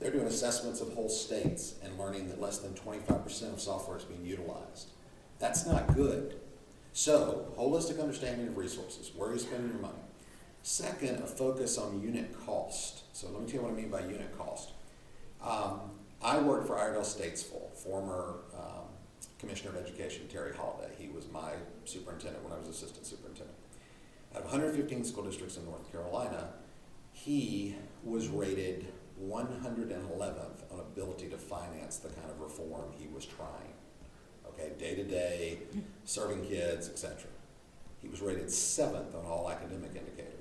they're 0.00 0.10
doing 0.10 0.26
assessments 0.26 0.80
of 0.80 0.92
whole 0.92 1.08
states 1.08 1.74
and 1.84 1.96
learning 2.00 2.26
that 2.30 2.40
less 2.40 2.58
than 2.58 2.74
twenty-five 2.74 3.22
percent 3.22 3.52
of 3.52 3.60
software 3.60 3.96
is 3.98 4.02
being 4.04 4.24
utilized. 4.26 4.88
That's 5.38 5.66
not 5.66 5.94
good. 5.94 6.40
So, 6.92 7.54
holistic 7.56 8.00
understanding 8.00 8.48
of 8.48 8.56
resources, 8.56 9.12
where 9.14 9.28
are 9.30 9.34
you 9.34 9.38
spending 9.38 9.70
your 9.70 9.78
money? 9.80 9.94
Second, 10.62 11.22
a 11.22 11.26
focus 11.26 11.76
on 11.76 12.00
unit 12.00 12.34
cost. 12.46 13.02
So 13.14 13.28
let 13.30 13.40
me 13.40 13.46
tell 13.46 13.56
you 13.56 13.62
what 13.62 13.72
I 13.72 13.76
mean 13.76 13.90
by 13.90 14.00
unit 14.00 14.36
cost. 14.38 14.70
Um, 15.44 15.80
I 16.22 16.38
worked 16.38 16.68
for 16.68 16.78
Iredell 16.78 17.02
Statesville, 17.02 17.72
former 17.74 18.36
um, 18.54 18.84
Commissioner 19.40 19.70
of 19.70 19.84
Education 19.84 20.28
Terry 20.28 20.54
Holliday. 20.56 20.92
He 20.96 21.08
was 21.08 21.28
my 21.32 21.50
superintendent 21.84 22.44
when 22.44 22.52
I 22.52 22.58
was 22.58 22.68
assistant 22.68 23.06
superintendent. 23.06 23.56
Out 24.34 24.42
of 24.42 24.44
115 24.44 25.04
school 25.04 25.24
districts 25.24 25.56
in 25.56 25.64
North 25.64 25.90
Carolina, 25.90 26.50
he 27.12 27.74
was 28.04 28.28
rated 28.28 28.86
111th 29.20 30.72
on 30.72 30.78
ability 30.78 31.28
to 31.28 31.36
finance 31.36 31.98
the 31.98 32.08
kind 32.08 32.30
of 32.30 32.40
reform 32.40 32.92
he 32.96 33.08
was 33.08 33.26
trying. 33.26 33.74
Okay, 34.48 34.70
day 34.78 34.94
to 34.94 35.04
day, 35.04 35.58
serving 36.04 36.44
kids, 36.46 36.88
etc. 36.88 37.16
He 38.00 38.08
was 38.08 38.20
rated 38.20 38.50
seventh 38.50 39.14
on 39.14 39.24
all 39.24 39.50
academic 39.50 39.90
indicators. 39.96 40.31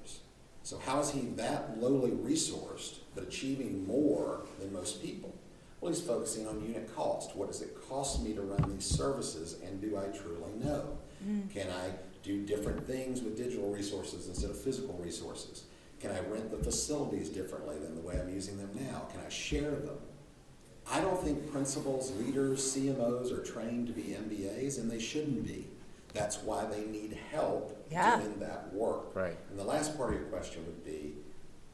So 0.64 0.78
how 0.78 1.00
is 1.00 1.12
he 1.12 1.22
that 1.38 1.80
lowly 1.80 2.12
resourced 2.12 3.00
but 3.16 3.24
achieving 3.24 3.86
more 3.88 4.46
than 4.60 4.72
most 4.72 5.02
people? 5.02 5.34
Well, 5.80 5.92
he's 5.92 6.02
focusing 6.02 6.48
on 6.48 6.64
unit 6.64 6.96
cost. 6.96 7.36
What 7.36 7.48
does 7.48 7.62
it 7.62 7.76
cost 7.90 8.24
me 8.24 8.34
to 8.34 8.42
run 8.42 8.72
these 8.72 8.86
services, 8.86 9.58
and 9.66 9.82
do 9.82 9.98
I 9.98 10.06
truly 10.16 10.52
know? 10.64 10.98
Mm. 11.28 11.50
Can 11.50 11.68
I 11.72 11.90
do 12.22 12.46
different 12.46 12.86
things 12.86 13.22
with 13.22 13.36
digital 13.36 13.72
resources 13.72 14.28
instead 14.28 14.52
of 14.52 14.62
physical 14.62 14.94
resources? 15.04 15.64
Can 16.00 16.12
I 16.12 16.20
rent 16.20 16.52
the 16.52 16.58
facilities 16.58 17.30
differently 17.30 17.78
than 17.80 17.96
the 17.96 18.02
way 18.02 18.20
I'm 18.20 18.30
using 18.30 18.58
them 18.58 18.70
now? 18.76 19.08
Can 19.12 19.22
I 19.26 19.30
share 19.30 19.72
them? 19.72 19.98
I 20.90 21.00
don't 21.00 21.22
think 21.24 21.52
principals, 21.52 22.12
leaders, 22.18 22.60
CMOs 22.76 23.32
are 23.32 23.44
trained 23.44 23.88
to 23.88 23.94
be 23.94 24.16
MBAs, 24.16 24.80
and 24.80 24.90
they 24.90 25.00
shouldn't 25.00 25.46
be. 25.46 25.68
That's 26.14 26.38
why 26.44 26.66
they 26.66 26.86
need 26.86 27.14
help 27.32 27.86
Yeah. 27.90 28.20
doing 28.20 28.40
that 28.40 28.74
work. 28.74 29.16
Right. 29.16 29.38
And 29.50 29.58
the 29.60 29.64
last 29.64 29.96
part 29.98 30.14
of 30.14 30.20
your 30.20 30.30
question 30.30 30.66
would 30.66 30.84
be, 30.84 31.16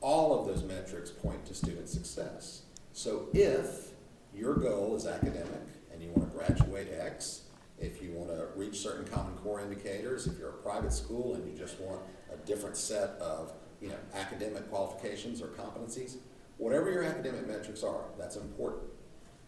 all 0.01 0.39
of 0.39 0.45
those 0.47 0.63
metrics 0.63 1.09
point 1.09 1.45
to 1.47 1.53
student 1.55 1.89
success. 1.89 2.61
So 2.93 3.29
if 3.33 3.91
your 4.33 4.55
goal 4.55 4.95
is 4.95 5.07
academic 5.07 5.61
and 5.91 6.01
you 6.01 6.11
want 6.11 6.31
to 6.31 6.37
graduate 6.37 6.89
X, 6.93 7.41
if 7.79 8.01
you 8.01 8.11
want 8.11 8.29
to 8.29 8.47
reach 8.55 8.77
certain 8.77 9.05
common 9.07 9.35
core 9.37 9.59
indicators, 9.59 10.27
if 10.27 10.37
you're 10.37 10.49
a 10.49 10.53
private 10.53 10.93
school 10.93 11.35
and 11.35 11.47
you 11.51 11.57
just 11.57 11.79
want 11.79 12.01
a 12.31 12.37
different 12.45 12.77
set 12.77 13.09
of, 13.19 13.53
you 13.81 13.89
know, 13.89 13.97
academic 14.13 14.69
qualifications 14.69 15.41
or 15.41 15.47
competencies, 15.47 16.17
whatever 16.57 16.91
your 16.91 17.03
academic 17.03 17.47
metrics 17.47 17.83
are, 17.83 18.05
that's 18.17 18.35
important. 18.35 18.83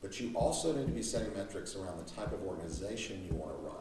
But 0.01 0.19
you 0.19 0.31
also 0.35 0.73
need 0.75 0.85
to 0.87 0.91
be 0.93 1.03
setting 1.03 1.33
metrics 1.35 1.75
around 1.75 1.97
the 2.05 2.11
type 2.11 2.31
of 2.31 2.41
organization 2.43 3.25
you 3.29 3.35
want 3.35 3.51
to 3.55 3.61
run. 3.61 3.75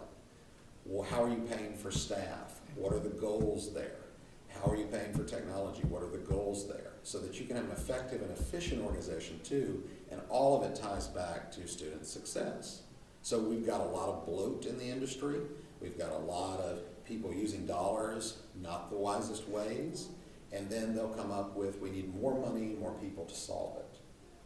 Well, 0.89 1.07
how 1.07 1.23
are 1.23 1.29
you 1.29 1.47
paying 1.55 1.75
for 1.75 1.91
staff? 1.91 2.63
What 2.75 2.95
are 2.95 2.99
the 2.99 3.11
goals 3.11 3.75
there? 3.75 4.07
How 4.49 4.71
are 4.71 4.77
you 4.77 4.87
paying 4.87 5.13
for 5.13 5.23
technology? 5.23 5.83
What 5.83 6.03
are 6.03 6.09
the 6.09 6.17
goals 6.17 6.67
there? 6.67 6.93
So 7.03 7.19
that 7.19 7.39
you 7.39 7.47
can 7.47 7.57
have 7.57 7.67
an 7.67 7.73
effective 7.73 8.23
and 8.23 8.31
efficient 8.31 8.83
organization 8.83 9.39
too, 9.45 9.85
and 10.11 10.23
all 10.31 10.57
of 10.57 10.71
it 10.71 10.75
ties 10.75 11.07
back 11.07 11.53
to 11.53 11.69
student 11.69 12.07
success. 12.07 12.85
So 13.21 13.39
we've 13.39 13.67
got 13.67 13.83
a 13.83 13.85
lot 13.85 14.09
of 14.09 14.25
bloat 14.25 14.65
in 14.65 14.79
the 14.79 14.87
industry. 14.87 15.41
We've 15.83 15.99
got 15.99 16.11
a 16.11 16.19
lot 16.19 16.61
of 16.61 16.81
people 17.05 17.35
using 17.35 17.67
dollars 17.67 18.39
not 18.59 18.89
the 18.89 18.97
wisest 18.97 19.47
ways. 19.47 20.09
And 20.53 20.71
then 20.71 20.95
they'll 20.95 21.11
come 21.11 21.31
up 21.31 21.55
with, 21.55 21.79
we 21.81 21.91
need 21.91 22.19
more 22.19 22.41
money, 22.41 22.77
more 22.81 22.95
people 22.95 23.27
to 23.27 23.35
solve 23.35 23.77
it. 23.77 23.99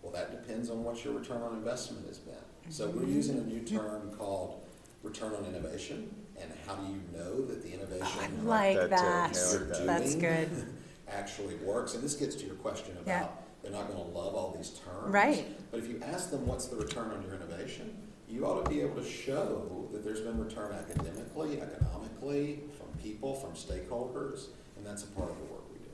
Well, 0.02 0.12
that 0.12 0.32
depends 0.42 0.70
on 0.70 0.82
what 0.82 1.04
your 1.04 1.14
return 1.14 1.40
on 1.42 1.54
investment 1.54 2.08
has 2.08 2.18
been. 2.18 2.34
So 2.68 2.88
we're 2.88 3.06
using 3.06 3.38
a 3.38 3.42
new 3.42 3.60
term 3.60 4.10
called 4.18 4.60
return 5.04 5.34
on 5.34 5.44
innovation. 5.44 6.12
And 6.40 6.50
how 6.66 6.74
do 6.76 6.92
you 6.92 7.00
know 7.16 7.44
that 7.46 7.62
the 7.62 7.70
I 7.70 7.74
innovation 7.74 8.46
like 8.46 8.76
that 8.90 9.34
too. 9.34 9.58
that. 9.58 9.68
Yeah, 9.68 9.76
I 9.76 9.78
like. 9.78 9.86
That's 9.86 10.14
doing 10.14 10.20
good. 10.20 10.66
actually 11.08 11.56
works? 11.56 11.94
And 11.94 12.02
this 12.02 12.14
gets 12.14 12.34
to 12.36 12.46
your 12.46 12.54
question 12.56 12.96
Yeah. 13.06 13.20
about 13.20 13.38
they're 13.62 13.70
not 13.70 13.86
going 13.86 13.98
to 13.98 14.18
love 14.18 14.34
all 14.34 14.52
these 14.56 14.70
terms. 14.70 15.12
Right. 15.12 15.46
But 15.70 15.78
if 15.78 15.88
you 15.88 16.00
ask 16.04 16.30
them 16.30 16.46
what's 16.46 16.66
the 16.66 16.76
return 16.76 17.12
on 17.12 17.22
your 17.22 17.34
innovation, 17.34 17.96
you 18.28 18.44
ought 18.44 18.64
to 18.64 18.68
be 18.68 18.80
able 18.80 18.96
to 18.96 19.08
show 19.08 19.88
that 19.92 20.04
there's 20.04 20.20
been 20.20 20.42
return 20.42 20.72
academically, 20.72 21.60
economically, 21.60 22.60
from 22.76 22.88
people, 23.00 23.34
from 23.34 23.52
stakeholders, 23.52 24.46
and 24.76 24.84
that's 24.84 25.04
a 25.04 25.06
part 25.08 25.30
of 25.30 25.36
the 25.36 25.44
work 25.44 25.62
we 25.72 25.78
do. 25.78 25.90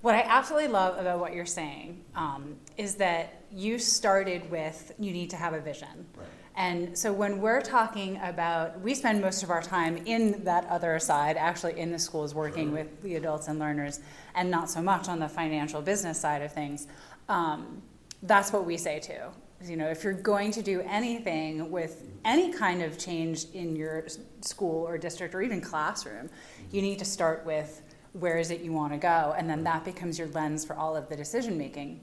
What 0.00 0.14
I 0.14 0.22
absolutely 0.22 0.68
love 0.68 0.96
about 0.98 1.18
what 1.18 1.34
you're 1.34 1.44
saying 1.44 2.02
um, 2.14 2.56
is 2.78 2.94
that 2.96 3.42
you 3.50 3.78
started 3.78 4.50
with 4.50 4.94
you 4.98 5.12
need 5.12 5.28
to 5.30 5.36
have 5.36 5.52
a 5.52 5.60
vision. 5.60 6.06
Right. 6.16 6.26
And 6.60 6.96
so 6.96 7.10
when 7.10 7.40
we're 7.40 7.62
talking 7.62 8.20
about, 8.22 8.78
we 8.82 8.94
spend 8.94 9.22
most 9.22 9.42
of 9.42 9.48
our 9.48 9.62
time 9.62 9.96
in 10.04 10.44
that 10.44 10.66
other 10.66 10.98
side, 10.98 11.38
actually 11.38 11.80
in 11.80 11.90
the 11.90 11.98
schools, 11.98 12.34
working 12.34 12.70
with 12.70 13.00
the 13.00 13.14
adults 13.14 13.48
and 13.48 13.58
learners, 13.58 14.00
and 14.34 14.50
not 14.50 14.68
so 14.68 14.82
much 14.82 15.08
on 15.08 15.18
the 15.18 15.28
financial 15.28 15.80
business 15.80 16.20
side 16.20 16.42
of 16.42 16.52
things. 16.52 16.86
Um, 17.30 17.80
that's 18.24 18.52
what 18.52 18.66
we 18.66 18.76
say 18.76 19.00
too. 19.00 19.22
You 19.64 19.78
know, 19.78 19.88
if 19.88 20.04
you're 20.04 20.12
going 20.12 20.50
to 20.50 20.60
do 20.60 20.82
anything 20.82 21.70
with 21.70 22.06
any 22.26 22.52
kind 22.52 22.82
of 22.82 22.98
change 22.98 23.46
in 23.54 23.74
your 23.74 24.04
school 24.42 24.86
or 24.86 24.98
district 24.98 25.34
or 25.34 25.40
even 25.40 25.62
classroom, 25.62 26.28
you 26.72 26.82
need 26.82 26.98
to 26.98 27.06
start 27.06 27.42
with 27.46 27.80
where 28.12 28.36
is 28.36 28.50
it 28.50 28.60
you 28.60 28.72
want 28.72 28.92
to 28.92 28.98
go, 28.98 29.34
and 29.38 29.48
then 29.48 29.64
that 29.64 29.82
becomes 29.82 30.18
your 30.18 30.28
lens 30.28 30.66
for 30.66 30.76
all 30.76 30.94
of 30.94 31.08
the 31.08 31.16
decision 31.16 31.56
making. 31.56 32.02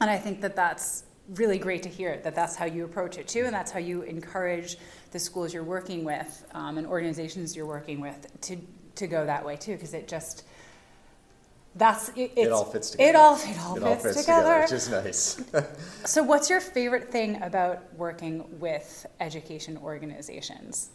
And 0.00 0.08
I 0.08 0.16
think 0.16 0.40
that 0.40 0.56
that's 0.56 1.04
really 1.34 1.58
great 1.58 1.82
to 1.82 1.88
hear, 1.88 2.20
that 2.22 2.34
that's 2.34 2.56
how 2.56 2.66
you 2.66 2.84
approach 2.84 3.18
it 3.18 3.26
too, 3.28 3.44
and 3.44 3.54
that's 3.54 3.70
how 3.70 3.78
you 3.78 4.02
encourage 4.02 4.76
the 5.12 5.18
schools 5.18 5.54
you're 5.54 5.64
working 5.64 6.04
with 6.04 6.44
um, 6.52 6.78
and 6.78 6.86
organizations 6.86 7.56
you're 7.56 7.66
working 7.66 8.00
with 8.00 8.26
to, 8.42 8.56
to 8.96 9.06
go 9.06 9.24
that 9.24 9.44
way 9.44 9.56
too, 9.56 9.72
because 9.72 9.94
it 9.94 10.06
just, 10.06 10.44
that's, 11.76 12.10
it, 12.10 12.32
it's. 12.36 12.46
It 12.46 12.52
all 12.52 12.64
fits 12.64 12.90
together. 12.90 13.10
It 13.10 13.16
all, 13.16 13.36
it 13.76 13.82
all 13.82 13.96
fits 13.96 14.20
together. 14.20 14.60
Which 14.60 14.72
is 14.72 14.90
nice. 14.90 15.42
So 16.04 16.22
what's 16.22 16.50
your 16.50 16.60
favorite 16.60 17.10
thing 17.10 17.42
about 17.42 17.94
working 17.94 18.44
with 18.60 19.06
education 19.20 19.78
organizations? 19.78 20.90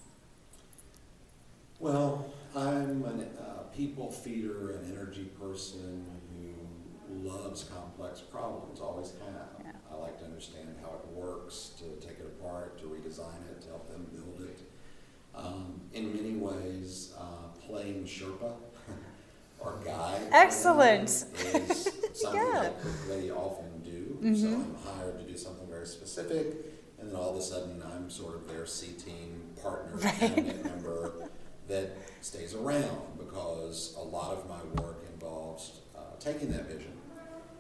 Well, 1.80 2.32
I'm 2.56 3.04
a 3.04 3.42
uh, 3.42 3.64
people 3.76 4.12
feeder, 4.12 4.72
an 4.72 4.92
energy 4.94 5.26
person 5.40 6.06
who 6.32 6.59
loves 7.10 7.64
complex 7.64 8.22
problems, 8.22 8.80
always 8.80 9.12
have. 9.26 9.66
Yeah. 9.66 9.72
I 9.92 9.96
like 9.96 10.20
to 10.20 10.26
understand 10.26 10.76
how 10.82 10.90
it 10.98 11.08
works, 11.14 11.72
to 11.80 12.06
take 12.06 12.20
it 12.20 12.26
apart, 12.40 12.78
to 12.80 12.86
redesign 12.86 13.42
it, 13.52 13.62
to 13.64 13.68
help 13.70 13.90
them 13.90 14.08
build 14.14 14.48
it. 14.50 14.60
Um, 15.36 15.82
in 15.94 16.14
many 16.16 16.36
ways, 16.36 17.14
uh, 17.18 17.48
playing 17.68 18.04
Sherpa 18.06 18.54
or 19.60 19.80
guide. 19.86 20.22
Excellent. 20.32 21.04
Is 21.10 21.26
something 22.14 22.42
Yeah. 22.42 22.62
that 22.62 22.84
they 23.08 23.32
often 23.32 23.82
do. 23.84 24.18
So 24.22 24.48
Mhm. 24.48 24.54
I'm 24.56 24.76
hired 24.76 25.20
to 25.20 25.26
do 25.26 25.38
something 25.38 25.68
very 25.68 25.88
specific, 25.88 26.56
and 27.00 27.10
then 27.10 27.16
all 27.16 27.32
of 27.32 27.38
a 27.38 27.42
sudden, 27.42 27.82
I'm 27.84 28.10
sort 28.10 28.36
of 28.36 28.48
their 28.48 28.66
C-team 28.66 29.54
partner, 29.62 29.96
Right. 29.98 30.14
cabinet 30.16 30.64
member 30.66 31.30
that 31.68 31.92
stays 32.22 32.54
around 32.56 33.18
because 33.18 33.96
a 33.98 34.02
lot 34.02 34.34
of 34.38 34.50
my 34.50 34.62
work 34.84 35.06
involves 35.14 35.80
taking 36.20 36.52
that 36.52 36.68
vision 36.68 36.92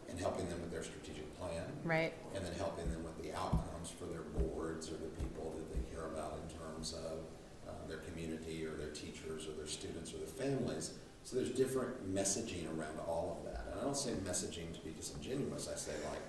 and 0.10 0.20
helping 0.20 0.48
them 0.50 0.60
with 0.62 0.72
their 0.72 0.84
strategic 0.84 1.38
plan 1.40 1.64
Right, 1.84 2.14
and 2.36 2.46
then 2.46 2.54
helping 2.54 2.90
them 2.92 3.04
with 3.04 3.22
the 3.24 3.34
outcomes 3.38 3.90
for 3.90 4.06
their 4.06 4.22
boards 4.38 4.90
or 4.90 4.94
the 4.96 5.10
people 5.22 5.56
that 5.58 5.74
they 5.74 5.96
care 5.96 6.08
about 6.08 6.40
in 6.44 6.58
terms 6.60 6.94
of 6.94 7.20
uh, 7.68 7.88
their 7.88 8.00
community 8.00 8.66
or 8.66 8.72
their 8.72 8.90
teachers 8.90 9.48
or 9.48 9.52
their 9.54 9.68
students 9.68 10.14
or 10.14 10.18
their 10.18 10.28
families. 10.28 10.94
So 11.24 11.36
there's 11.36 11.52
different 11.52 12.14
messaging 12.14 12.66
around 12.78 13.00
all 13.08 13.40
of 13.40 13.52
that. 13.52 13.66
And 13.72 13.80
I 13.80 13.84
don't 13.84 13.96
say 13.98 14.12
messaging 14.26 14.74
to 14.74 14.80
be 14.84 14.92
disingenuous, 14.92 15.70
I 15.72 15.78
say 15.78 15.92
like 16.10 16.22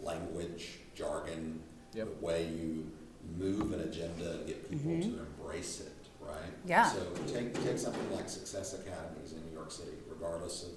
language, 0.00 0.80
jargon, 0.94 1.60
the 1.92 2.06
way 2.20 2.46
you 2.46 2.90
move 3.36 3.72
an 3.72 3.80
agenda 3.80 4.32
and 4.32 4.46
get 4.46 4.70
people 4.70 5.00
to 5.00 5.20
embrace 5.20 5.80
it, 5.80 5.92
right? 6.20 6.52
Yeah. 6.66 6.84
So 6.84 7.00
take, 7.26 7.52
take 7.64 7.78
something 7.78 8.14
like 8.14 8.28
Success 8.28 8.74
Academies 8.74 9.32
in 9.32 9.44
New 9.46 9.52
York 9.52 9.70
City, 9.70 9.92
regardless 10.08 10.64
of 10.64 10.70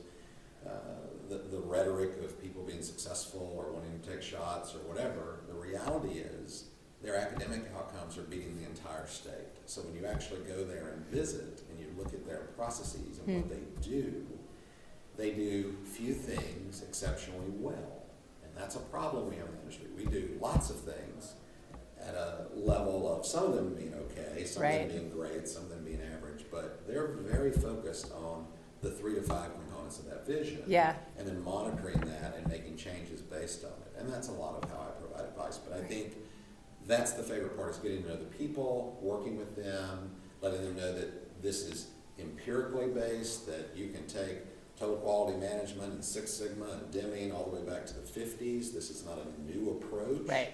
uh, 0.66 0.72
the, 1.30 1.38
the 1.38 1.60
rhetoric 1.60 2.22
of 2.24 2.42
people 2.42 2.64
being 2.64 2.82
successful 2.82 3.54
or 3.58 3.72
wanting 3.72 4.00
to 4.00 4.10
take 4.10 4.22
shots 4.22 4.76
or 4.76 4.80
whatever, 4.80 5.42
the 5.48 5.54
reality 5.54 6.20
is 6.20 6.66
their 7.02 7.16
academic 7.16 7.64
outcomes 7.76 8.18
are 8.18 8.24
beating 8.24 8.58
the 8.62 8.68
entire 8.68 9.08
state. 9.08 9.32
So 9.66 9.82
when 9.82 9.96
you 9.96 10.06
actually 10.06 10.42
go 10.42 10.64
there 10.64 10.90
and 10.90 11.06
visit 11.08 11.64
and 11.70 11.80
you 11.80 11.88
look 11.98 12.14
at 12.14 12.26
their 12.28 12.50
processes 12.58 13.20
and 13.26 13.38
what 13.38 13.50
they 13.50 13.82
do, 13.82 14.26
they 15.18 15.32
do 15.32 15.76
few 15.86 16.14
things 16.14 16.84
exceptionally 16.84 17.50
well. 17.50 18.04
And 18.44 18.52
that's 18.56 18.76
a 18.76 18.80
problem 18.80 19.30
we 19.30 19.38
have 19.38 19.48
in 19.48 19.54
the 19.56 19.62
industry. 19.62 19.88
We 19.98 20.06
do 20.06 20.38
lots 20.40 20.70
of 20.70 20.78
things 20.78 21.34
at 22.00 22.16
a 22.16 22.48
level 22.56 23.12
of 23.14 23.26
some 23.26 23.46
of 23.46 23.56
them 23.56 23.74
being 23.74 23.94
okay, 23.94 24.44
some 24.46 24.64
of 24.64 24.72
them 24.72 24.88
being 24.90 25.10
great, 25.10 25.48
some 25.48 25.64
of 25.64 25.70
them 25.70 25.84
being 25.84 26.02
average, 26.16 26.46
but 26.52 26.88
they're 26.88 27.08
very 27.08 27.52
focused 27.52 28.12
on 28.12 28.48
the 28.82 28.90
three 28.90 29.16
to 29.16 29.22
five 29.22 29.52
components 29.92 30.00
of 30.00 30.06
that 30.06 30.26
vision. 30.26 30.64
Yeah. 30.68 30.96
And 31.18 31.28
then 31.28 31.44
monitoring 31.44 32.00
that 32.02 32.36
and 32.38 32.48
making 32.48 32.78
changes 32.78 33.22
based 33.22 33.64
on 33.64 33.72
it. 33.72 34.00
And 34.00 34.12
that's 34.12 34.30
a 34.30 34.34
lot 34.34 34.62
of 34.62 34.70
how 34.70 34.78
I 34.78 35.00
provide 35.00 35.30
advice. 35.30 35.58
But 35.58 35.78
I 35.78 35.84
think 35.84 36.16
that's 36.88 37.14
the 37.14 37.24
favorite 37.24 37.56
part 37.58 37.72
is 37.72 37.78
getting 37.78 38.04
to 38.04 38.10
know 38.10 38.16
the 38.16 38.26
people, 38.26 38.98
working 39.02 39.38
with 39.38 39.56
them, 39.56 40.12
letting 40.42 40.64
them 40.64 40.76
know 40.76 40.94
that 40.94 41.42
this 41.42 41.62
is 41.62 41.88
empirically 42.20 42.88
based, 42.88 43.48
that 43.48 43.70
you 43.76 43.90
can 43.90 44.06
take 44.08 44.40
total 44.78 44.98
quality 44.98 45.38
management 45.38 45.94
and 45.94 46.04
Six 46.04 46.34
Sigma 46.34 46.66
and 46.66 46.92
Deming 46.92 47.32
all 47.32 47.46
the 47.46 47.60
way 47.60 47.70
back 47.70 47.86
to 47.88 47.94
the 47.94 48.02
fifties. 48.02 48.72
This 48.72 48.90
is 48.90 49.06
not 49.06 49.18
a 49.20 49.52
new 49.52 49.72
approach. 49.72 50.28
right. 50.28 50.54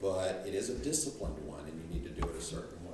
But 0.00 0.42
it 0.44 0.54
is 0.54 0.68
a 0.68 0.74
disciplined 0.74 1.38
one 1.46 1.60
and 1.60 1.80
you 1.80 1.94
need 1.94 2.04
to 2.04 2.20
do 2.20 2.28
it 2.28 2.36
a 2.36 2.42
certain 2.42 2.84
way. 2.84 2.90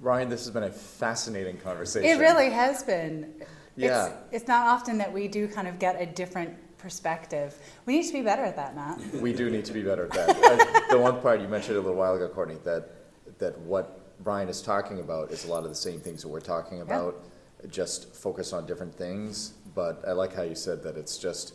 Ryan, 0.00 0.28
this 0.28 0.44
has 0.44 0.50
been 0.50 0.64
a 0.64 0.70
fascinating 0.70 1.56
conversation. 1.56 2.10
It 2.10 2.20
really 2.20 2.50
has 2.50 2.82
been. 2.82 3.32
Yeah. 3.76 4.06
It's, 4.06 4.14
it's 4.32 4.48
not 4.48 4.66
often 4.66 4.98
that 4.98 5.12
we 5.12 5.28
do 5.28 5.48
kind 5.48 5.68
of 5.68 5.78
get 5.78 6.00
a 6.00 6.06
different 6.06 6.56
perspective. 6.82 7.56
We 7.86 7.96
need 7.96 8.06
to 8.06 8.12
be 8.12 8.22
better 8.22 8.42
at 8.44 8.56
that, 8.56 8.74
Matt. 8.74 8.98
We 9.14 9.32
do 9.32 9.48
need 9.48 9.64
to 9.66 9.72
be 9.72 9.82
better 9.82 10.04
at 10.04 10.12
that. 10.12 10.78
The 10.90 10.98
one 10.98 11.22
part 11.22 11.40
you 11.40 11.48
mentioned 11.48 11.78
a 11.78 11.80
little 11.80 11.96
while 11.96 12.14
ago, 12.14 12.28
Courtney, 12.28 12.58
that, 12.64 12.90
that 13.38 13.58
what 13.60 14.02
Brian 14.22 14.48
is 14.48 14.60
talking 14.60 15.00
about 15.00 15.30
is 15.30 15.46
a 15.46 15.50
lot 15.50 15.62
of 15.62 15.70
the 15.70 15.74
same 15.74 16.00
things 16.00 16.20
that 16.20 16.28
we're 16.28 16.40
talking 16.40 16.82
about, 16.82 17.24
just 17.70 18.14
focus 18.14 18.52
on 18.52 18.66
different 18.66 18.94
things. 18.94 19.54
But 19.74 20.04
I 20.06 20.12
like 20.12 20.34
how 20.34 20.42
you 20.42 20.54
said 20.54 20.82
that 20.82 20.98
it's 20.98 21.16
just, 21.16 21.54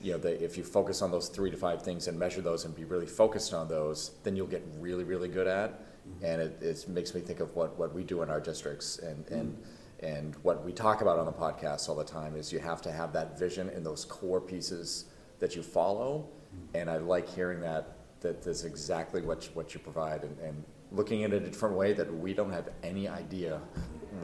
you 0.00 0.12
know, 0.12 0.18
that 0.18 0.42
if 0.42 0.56
you 0.56 0.64
focus 0.64 1.02
on 1.02 1.10
those 1.10 1.28
three 1.28 1.50
to 1.50 1.56
five 1.56 1.82
things 1.82 2.08
and 2.08 2.18
measure 2.18 2.40
those 2.40 2.64
and 2.64 2.74
be 2.74 2.84
really 2.84 3.06
focused 3.06 3.52
on 3.52 3.68
those, 3.68 4.12
then 4.22 4.36
you'll 4.36 4.46
get 4.46 4.64
really, 4.78 5.04
really 5.04 5.28
good 5.28 5.48
at. 5.48 5.72
Mm-hmm. 5.72 6.24
And 6.24 6.42
it, 6.42 6.62
it 6.62 6.88
makes 6.88 7.14
me 7.14 7.20
think 7.20 7.40
of 7.40 7.54
what, 7.54 7.78
what 7.78 7.94
we 7.94 8.04
do 8.04 8.22
in 8.22 8.30
our 8.30 8.40
districts 8.40 8.98
and, 9.00 9.28
and, 9.28 9.52
mm-hmm. 9.52 9.64
And 10.00 10.34
what 10.42 10.64
we 10.64 10.72
talk 10.72 11.00
about 11.02 11.18
on 11.18 11.26
the 11.26 11.32
podcast 11.32 11.88
all 11.88 11.96
the 11.96 12.04
time 12.04 12.36
is 12.36 12.52
you 12.52 12.58
have 12.60 12.80
to 12.82 12.92
have 12.92 13.12
that 13.12 13.38
vision 13.38 13.68
and 13.70 13.84
those 13.84 14.04
core 14.04 14.40
pieces 14.40 15.06
that 15.40 15.56
you 15.56 15.62
follow. 15.62 16.28
Mm-hmm. 16.54 16.76
And 16.76 16.90
I 16.90 16.98
like 16.98 17.28
hearing 17.28 17.60
that, 17.60 17.96
that 18.20 18.42
that's 18.42 18.64
exactly 18.64 19.22
what, 19.22 19.44
you- 19.44 19.50
what 19.54 19.74
you 19.74 19.80
provide 19.80 20.22
and, 20.22 20.38
and 20.38 20.64
looking 20.92 21.24
at 21.24 21.32
it 21.32 21.42
a 21.42 21.46
different 21.46 21.76
way 21.76 21.92
that 21.92 22.12
we 22.18 22.32
don't 22.32 22.52
have 22.52 22.68
any 22.82 23.08
idea 23.08 23.60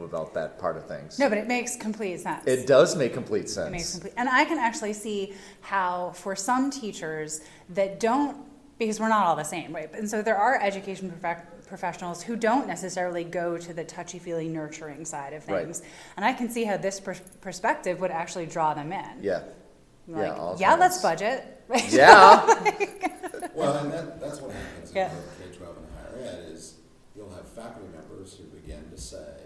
about 0.03 0.33
that 0.33 0.57
part 0.57 0.75
of 0.77 0.87
things. 0.87 1.19
No, 1.19 1.29
but 1.29 1.37
it 1.37 1.47
makes 1.47 1.75
complete 1.75 2.19
sense. 2.19 2.45
It 2.47 2.65
does 2.67 2.95
make 2.95 3.13
complete 3.13 3.45
It 3.55 3.69
makes 3.69 3.85
sense. 3.85 3.91
complete, 3.91 4.13
and 4.17 4.27
I 4.27 4.43
can 4.45 4.57
actually 4.57 4.93
see 4.93 5.33
how 5.61 6.11
for 6.15 6.35
some 6.35 6.71
teachers 6.71 7.41
that 7.69 7.99
don't, 7.99 8.37
because 8.79 8.99
we're 8.99 9.09
not 9.09 9.25
all 9.27 9.35
the 9.35 9.43
same, 9.43 9.73
right? 9.73 9.93
And 9.93 10.09
so 10.09 10.21
there 10.21 10.37
are 10.37 10.59
education 10.59 11.11
prof- 11.21 11.45
professionals 11.65 12.21
who 12.23 12.35
don't 12.35 12.67
necessarily 12.67 13.23
go 13.23 13.57
to 13.57 13.73
the 13.73 13.83
touchy-feely 13.83 14.47
nurturing 14.47 15.05
side 15.05 15.33
of 15.33 15.47
Right. 15.47 15.63
things. 15.65 15.81
And 16.15 16.25
I 16.25 16.33
can 16.33 16.49
see 16.49 16.63
how 16.63 16.77
this 16.77 16.99
pers- 16.99 17.21
perspective 17.41 17.99
would 17.99 18.11
actually 18.11 18.45
draw 18.45 18.73
them 18.73 18.91
in. 18.93 19.21
Yeah, 19.21 19.43
Like, 20.07 20.23
yeah, 20.27 20.35
all 20.35 20.57
yeah, 20.59 20.75
let's 20.75 21.01
budget. 21.01 21.43
right? 21.67 21.91
yeah, 21.91 22.45
Well, 23.53 23.77
and 23.77 23.91
that, 23.91 24.19
that's 24.19 24.41
what 24.41 24.51
happens 24.51 24.89
in 24.91 24.95
Yeah. 24.97 25.09
both 25.13 25.39
K 25.51 25.57
twelve 25.57 25.77
and 25.77 25.87
higher 25.97 26.29
ed 26.33 26.51
is 26.51 26.75
you'll 27.15 27.29
have 27.31 27.47
faculty 27.47 27.87
members 27.95 28.35
who 28.35 28.43
begin 28.45 28.89
to 28.91 28.97
say, 28.97 29.41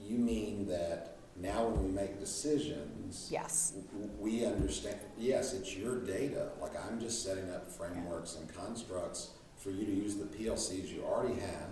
you 0.00 0.18
mean 0.18 0.66
that 0.68 1.16
now 1.40 1.66
when 1.68 1.84
we 1.84 1.90
make 1.90 2.18
decisions. 2.18 3.28
Yes. 3.30 3.72
We 4.18 4.44
understand, 4.44 4.98
yes, 5.16 5.52
it's 5.54 5.76
your 5.76 5.96
data, 6.00 6.50
like 6.60 6.72
I'm 6.84 6.98
just 7.00 7.24
setting 7.24 7.48
up 7.50 7.70
frameworks 7.70 8.36
and 8.36 8.52
constructs 8.54 9.30
for 9.58 9.70
you 9.70 9.84
to 9.84 9.92
use 9.92 10.16
the 10.16 10.24
PLCs 10.24 10.88
you 10.88 11.02
already 11.04 11.38
have 11.40 11.70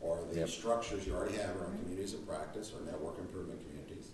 or 0.00 0.20
the 0.30 0.40
Yep. 0.40 0.48
structures 0.48 1.06
you 1.06 1.14
already 1.14 1.36
have 1.36 1.56
around 1.56 1.78
communities 1.80 2.12
of 2.14 2.26
practice 2.28 2.72
or 2.74 2.84
network 2.84 3.18
improvement 3.18 3.60
communities 3.66 4.10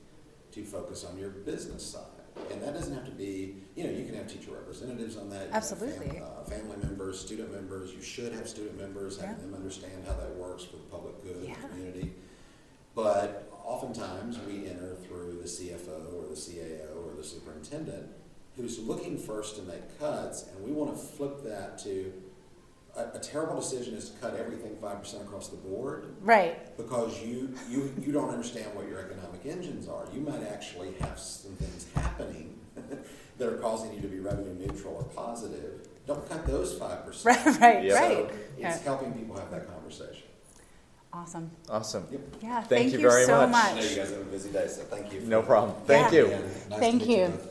to 0.53 0.65
focus 0.65 1.05
on 1.05 1.19
your 1.19 1.31
business 1.31 1.83
side. 1.83 2.05
And 2.53 2.63
that 2.63 2.75
doesn't 2.75 2.95
have 2.95 3.05
to 3.07 3.11
be, 3.11 3.57
you 3.75 3.83
know, 3.85 3.91
you 3.91 4.05
can 4.07 4.15
have 4.15 4.29
teacher 4.29 4.53
representatives 4.53 5.17
on 5.17 5.29
that. 5.31 5.47
you 5.47 5.51
can 5.51 5.53
have 5.53 5.65
fam- 5.69 5.83
Absolutely. 5.89 6.19
uh, 6.21 6.45
Family 6.45 6.77
members, 6.79 7.19
student 7.21 7.53
members, 7.53 7.93
you 7.93 8.01
should 8.03 8.33
have 8.33 8.49
student 8.49 8.77
members, 8.79 9.19
having 9.19 9.37
Yeah. 9.37 9.43
them 9.43 9.55
understand 9.55 10.05
how 10.07 10.15
that 10.15 10.37
works 10.37 10.63
for 10.65 10.77
the 10.77 10.83
public 10.85 11.21
good 11.25 11.43
Yeah. 11.45 11.55
the 11.61 11.69
community. 11.69 12.15
But 12.95 13.49
oftentimes, 13.65 14.39
we 14.47 14.67
enter 14.69 14.95
through 15.07 15.39
the 15.43 15.49
CFO 15.49 16.13
or 16.23 16.29
the 16.29 16.37
CAO 16.37 17.05
or 17.09 17.15
the 17.17 17.25
superintendent, 17.25 18.09
who's 18.57 18.79
looking 18.79 19.19
first 19.19 19.57
to 19.57 19.63
make 19.63 19.99
cuts, 19.99 20.45
and 20.47 20.65
we 20.65 20.71
want 20.73 20.93
to 20.93 20.97
flip 20.97 21.43
that 21.45 21.79
to, 21.81 22.13
a, 23.01 23.17
a 23.17 23.21
terrible 23.21 23.57
decision 23.61 23.95
is 23.95 24.11
to 24.11 24.19
cut 24.21 24.37
everything 24.37 24.77
five 24.81 25.01
percent 25.01 25.23
across 25.23 25.49
the 25.49 25.57
board, 25.57 26.15
Right. 26.21 26.77
because 26.77 27.21
you, 27.23 27.55
you, 27.69 27.93
you 28.01 28.13
don't 28.13 28.31
understand 28.31 28.75
what 28.75 28.89
your 28.89 29.01
economic 29.01 29.41
engines 29.47 29.89
are. 29.89 30.07
You 30.13 30.21
might 30.21 30.43
actually 30.45 30.93
have 31.01 31.19
some 31.19 31.53
things 31.57 31.87
happening 31.95 32.59
that 33.39 33.49
are 33.49 33.57
causing 33.57 33.93
you 33.95 34.01
to 34.03 34.09
be 34.09 34.19
revenue 34.21 34.55
neutral 34.55 34.95
or 34.97 35.05
positive. 35.05 35.87
Don't 36.07 36.29
cut 36.29 36.47
those 36.47 36.77
five 36.79 37.05
percent. 37.07 37.45
Right, 37.47 37.61
right, 37.61 37.85
Yeah. 37.85 37.95
right. 37.95 38.17
So 38.29 38.31
Yeah. 38.59 38.75
it's 38.75 38.83
helping 38.85 39.13
people 39.13 39.37
have 39.37 39.51
that 39.51 39.69
conversation. 39.73 40.25
Awesome. 41.13 41.51
awesome. 41.69 42.07
Yep. 42.13 42.21
Yeah, 42.41 42.55
Thank 42.63 42.69
thank 42.69 42.93
you 42.93 42.99
you 43.01 43.11
very 43.11 43.25
so 43.25 43.45
much. 43.49 43.73
I 43.73 43.75
know 43.75 43.81
you 43.83 43.97
guys 43.97 44.11
have 44.11 44.21
a 44.21 44.25
busy 44.25 44.51
day, 44.51 44.69
so 44.69 44.83
thank 44.83 45.13
you. 45.13 45.21
No 45.23 45.43
problem. 45.43 45.75
Thank 45.85 46.13
Yeah. 46.13 46.21
you. 46.21 46.29
Yeah, 46.29 46.39
nice 46.39 46.47
to 46.69 46.77
Thank 46.79 47.03
meet 47.07 47.19
you. 47.19 47.27
both. 47.27 47.49